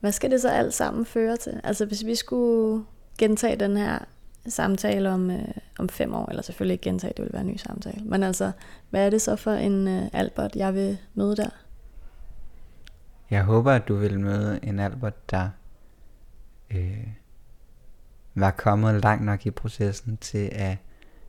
Hvad 0.00 0.12
skal 0.12 0.30
det 0.30 0.40
så 0.40 0.48
alt 0.48 0.74
sammen 0.74 1.06
føre 1.06 1.36
til? 1.36 1.60
Altså 1.64 1.86
hvis 1.86 2.06
vi 2.06 2.14
skulle 2.14 2.84
gentage 3.18 3.56
den 3.56 3.76
her 3.76 3.98
samtale 4.48 5.10
om, 5.10 5.30
øh, 5.30 5.48
om 5.78 5.88
fem 5.88 6.14
år, 6.14 6.28
eller 6.28 6.42
selvfølgelig 6.42 6.72
ikke 6.72 6.82
gentage, 6.82 7.12
det 7.16 7.24
vil 7.24 7.32
være 7.32 7.42
en 7.42 7.48
ny 7.48 7.56
samtale, 7.56 8.04
men 8.04 8.22
altså, 8.22 8.52
hvad 8.90 9.06
er 9.06 9.10
det 9.10 9.22
så 9.22 9.36
for 9.36 9.52
en 9.52 9.88
øh, 9.88 10.02
Albert, 10.12 10.56
jeg 10.56 10.74
vil 10.74 10.98
møde 11.14 11.36
der? 11.36 11.48
Jeg 13.30 13.44
håber, 13.44 13.72
at 13.72 13.88
du 13.88 13.96
vil 13.96 14.20
møde 14.20 14.60
en 14.62 14.78
Albert, 14.78 15.30
der 15.30 15.48
øh, 16.70 17.08
var 18.34 18.50
kommet 18.50 19.02
langt 19.02 19.24
nok 19.24 19.46
i 19.46 19.50
processen 19.50 20.16
til, 20.16 20.48
at, 20.52 20.76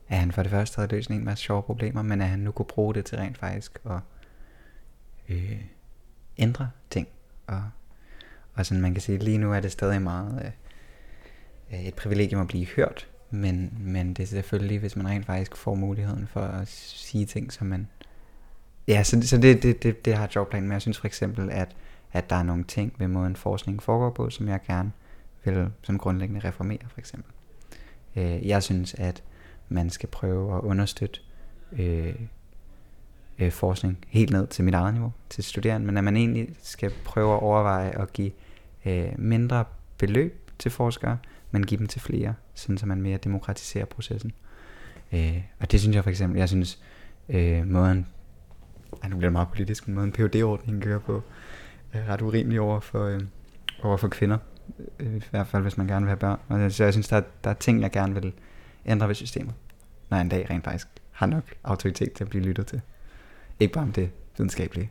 at 0.08 0.18
han 0.18 0.32
for 0.32 0.42
det 0.42 0.50
første 0.50 0.76
havde 0.76 0.90
løst 0.90 1.10
en 1.10 1.24
masse 1.24 1.44
sjove 1.44 1.62
problemer, 1.62 2.02
men 2.02 2.20
at 2.20 2.28
han 2.28 2.38
nu 2.38 2.50
kunne 2.50 2.66
bruge 2.66 2.94
det 2.94 3.04
til 3.04 3.18
rent 3.18 3.38
faktisk 3.38 3.78
at 3.90 4.00
øh, 5.28 5.60
ændre 6.38 6.70
ting. 6.90 7.08
Og, 7.46 7.62
og 8.54 8.66
sådan 8.66 8.82
man 8.82 8.94
kan 8.94 9.00
sige, 9.00 9.18
lige 9.18 9.38
nu 9.38 9.52
er 9.52 9.60
det 9.60 9.72
stadig 9.72 10.02
meget 10.02 10.42
øh, 10.44 10.50
Øh, 11.72 11.84
et 11.84 11.94
privilegium 11.94 12.40
at 12.40 12.48
blive 12.48 12.66
hørt, 12.66 13.08
men, 13.30 13.78
men 13.80 14.14
det 14.14 14.22
er 14.22 14.26
selvfølgelig, 14.26 14.78
hvis 14.78 14.96
man 14.96 15.08
rent 15.08 15.26
faktisk 15.26 15.56
får 15.56 15.74
muligheden 15.74 16.26
for 16.26 16.40
at 16.40 16.68
sige 16.68 17.26
ting, 17.26 17.52
som 17.52 17.66
man... 17.66 17.88
Ja, 18.88 19.02
så, 19.02 19.20
så 19.22 19.38
det, 19.38 19.62
det, 19.62 19.82
det, 19.82 20.04
det 20.04 20.14
har 20.14 20.30
jobplan 20.34 20.62
med. 20.62 20.72
Jeg 20.72 20.82
synes 20.82 20.98
for 20.98 21.06
eksempel, 21.06 21.50
at, 21.50 21.76
at 22.12 22.30
der 22.30 22.36
er 22.36 22.42
nogle 22.42 22.64
ting 22.64 22.92
ved 22.98 23.08
måden 23.08 23.36
forskning 23.36 23.82
foregår 23.82 24.10
på, 24.10 24.30
som 24.30 24.48
jeg 24.48 24.60
gerne 24.66 24.92
vil 25.44 25.70
som 25.82 25.98
grundlæggende 25.98 26.48
reformere 26.48 26.78
for 26.88 26.98
eksempel. 26.98 27.32
Øh, 28.16 28.48
jeg 28.48 28.62
synes, 28.62 28.94
at 28.94 29.22
man 29.68 29.90
skal 29.90 30.08
prøve 30.08 30.56
at 30.56 30.60
understøtte 30.60 31.20
øh, 31.72 32.14
øh, 33.38 33.52
forskning 33.52 33.98
helt 34.08 34.30
ned 34.32 34.46
til 34.46 34.64
mit 34.64 34.74
eget 34.74 34.94
niveau, 34.94 35.12
til 35.30 35.44
studerende, 35.44 35.86
men 35.86 35.96
at 35.96 36.04
man 36.04 36.16
egentlig 36.16 36.48
skal 36.62 36.92
prøve 37.04 37.34
at 37.34 37.42
overveje 37.42 38.02
at 38.02 38.12
give 38.12 38.30
øh, 38.86 39.12
mindre 39.18 39.64
beløb 39.98 40.50
til 40.58 40.70
forskere, 40.70 41.18
men 41.50 41.66
give 41.66 41.78
dem 41.78 41.86
til 41.86 42.00
flere, 42.00 42.34
sådan 42.54 42.78
så 42.78 42.86
man 42.86 43.02
mere 43.02 43.18
demokratiserer 43.18 43.84
processen. 43.84 44.32
Øh, 45.12 45.42
og 45.60 45.72
det 45.72 45.80
synes 45.80 45.94
jeg 45.94 46.04
for 46.04 46.10
eksempel, 46.10 46.38
jeg 46.38 46.48
synes 46.48 46.78
øh, 47.28 47.66
måden, 47.66 48.06
ej, 49.02 49.08
nu 49.08 49.16
bliver 49.16 49.28
det 49.28 49.32
meget 49.32 49.48
politisk, 49.48 49.88
men 49.88 49.94
måden 49.94 50.12
PhD-ordningen 50.12 50.82
gør 50.82 50.98
på, 50.98 51.22
er 51.92 52.08
ret 52.08 52.22
urimelig 52.22 52.60
over 52.60 52.80
for, 52.80 53.04
øh, 53.04 53.20
over 53.82 53.96
for 53.96 54.08
kvinder 54.08 54.38
øh, 54.98 55.16
i 55.16 55.22
hvert 55.30 55.46
fald 55.46 55.62
hvis 55.62 55.76
man 55.76 55.86
gerne 55.86 56.06
vil 56.06 56.08
have 56.08 56.16
børn. 56.16 56.40
Og 56.48 56.72
så 56.72 56.84
jeg 56.84 56.92
synes, 56.92 57.08
der 57.08 57.16
er, 57.16 57.22
der 57.44 57.50
er 57.50 57.54
ting, 57.54 57.80
jeg 57.80 57.90
gerne 57.90 58.14
vil 58.14 58.32
ændre 58.86 59.08
ved 59.08 59.14
systemet, 59.14 59.54
når 60.10 60.16
jeg 60.16 60.22
en 60.22 60.28
dag 60.28 60.50
rent 60.50 60.64
faktisk 60.64 60.86
har 61.10 61.26
nok 61.26 61.44
autoritet 61.64 62.12
til 62.12 62.24
at 62.24 62.30
blive 62.30 62.44
lyttet 62.44 62.66
til. 62.66 62.80
Ikke 63.60 63.74
bare 63.74 63.84
om 63.84 63.92
det 63.92 64.10
videnskabelige. 64.36 64.90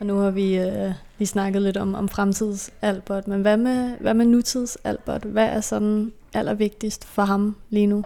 Og 0.00 0.06
nu 0.06 0.18
har 0.18 0.30
vi 0.30 0.58
øh, 0.58 0.92
lige 1.18 1.28
snakket 1.28 1.62
lidt 1.62 1.76
om, 1.76 1.94
om 1.94 2.08
fremtids 2.08 2.70
Albert, 2.82 3.28
men 3.28 3.42
hvad 3.42 3.56
med, 3.56 3.98
hvad 4.00 4.14
med 4.14 4.26
nutids 4.26 4.76
Albert? 4.84 5.22
Hvad 5.22 5.48
er 5.48 5.60
sådan 5.60 6.12
allervigtigst 6.34 7.04
for 7.04 7.22
ham 7.22 7.56
lige 7.70 7.86
nu? 7.86 8.04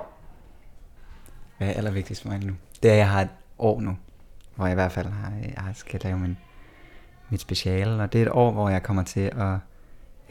Hvad 1.58 1.68
er 1.68 1.72
allervigtigst 1.72 2.22
for 2.22 2.28
mig 2.28 2.38
lige 2.38 2.50
nu? 2.50 2.56
Det 2.82 2.88
er, 2.88 2.92
at 2.92 2.98
jeg 2.98 3.10
har 3.10 3.22
et 3.22 3.28
år 3.58 3.80
nu, 3.80 3.96
hvor 4.56 4.66
jeg 4.66 4.72
i 4.72 4.74
hvert 4.74 4.92
fald 4.92 5.06
har, 5.06 5.32
jeg 5.42 5.72
skal 5.74 6.00
lave 6.04 6.18
min, 6.18 6.36
mit 7.30 7.40
speciale, 7.40 8.02
og 8.02 8.12
det 8.12 8.18
er 8.18 8.26
et 8.26 8.32
år, 8.32 8.50
hvor 8.50 8.68
jeg 8.68 8.82
kommer 8.82 9.02
til 9.02 9.20
at 9.20 9.56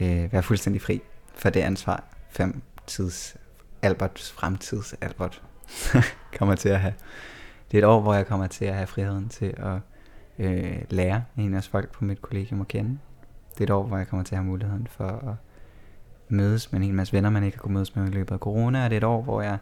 øh, 0.00 0.32
være 0.32 0.42
fuldstændig 0.42 0.82
fri 0.82 1.00
for 1.34 1.50
det 1.50 1.60
ansvar, 1.60 2.04
fem 2.30 2.62
tids 2.86 3.36
Alberts 3.82 4.32
fremtids 4.32 4.94
Albert 5.00 5.42
kommer 6.38 6.54
til 6.54 6.68
at 6.68 6.80
have. 6.80 6.94
Det 7.70 7.78
er 7.78 7.82
et 7.82 7.86
år, 7.86 8.00
hvor 8.00 8.14
jeg 8.14 8.26
kommer 8.26 8.46
til 8.46 8.64
at 8.64 8.74
have 8.74 8.86
friheden 8.86 9.28
til 9.28 9.54
at 9.56 9.80
øh, 10.38 10.82
lære 10.90 11.24
en 11.38 11.54
af 11.54 11.64
folk 11.64 11.90
på 11.90 12.04
mit 12.04 12.22
kollegium 12.22 12.60
at 12.60 12.68
kende. 12.68 12.98
Det 13.54 13.60
er 13.60 13.64
et 13.64 13.70
år, 13.70 13.82
hvor 13.82 13.96
jeg 13.96 14.08
kommer 14.08 14.24
til 14.24 14.34
at 14.34 14.38
have 14.38 14.46
muligheden 14.46 14.86
for 14.90 15.04
at 15.04 15.34
mødes 16.28 16.72
med 16.72 16.80
en 16.80 16.86
hel 16.86 16.94
masse 16.94 17.12
venner, 17.12 17.30
man 17.30 17.44
ikke 17.44 17.56
har 17.56 17.62
kunnet 17.62 17.74
mødes 17.74 17.96
med 17.96 18.08
i 18.08 18.10
løbet 18.10 18.32
af 18.32 18.38
corona, 18.38 18.84
og 18.84 18.90
det 18.90 18.96
er 18.96 19.00
et 19.00 19.04
år, 19.04 19.22
hvor 19.22 19.42
jeg 19.42 19.58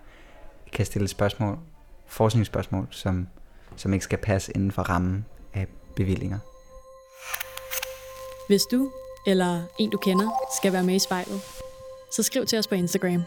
kan 0.72 0.86
stille 0.86 1.08
spørgsmål, 1.08 1.58
forskningsspørgsmål, 2.06 2.88
som, 2.90 3.28
som 3.76 3.92
ikke 3.92 4.04
skal 4.04 4.18
passe 4.18 4.52
inden 4.54 4.72
for 4.72 4.82
rammen 4.82 5.24
af 5.54 5.66
bevillinger. 5.96 6.38
Hvis 8.48 8.62
du 8.62 8.90
eller 9.26 9.62
en 9.78 9.90
du 9.90 9.98
kender 9.98 10.30
skal 10.58 10.72
være 10.72 10.82
med 10.82 10.94
i 10.94 10.98
spejlet, 10.98 11.40
så 12.12 12.22
skriv 12.22 12.46
til 12.46 12.58
os 12.58 12.66
på 12.66 12.74
Instagram. 12.74 13.22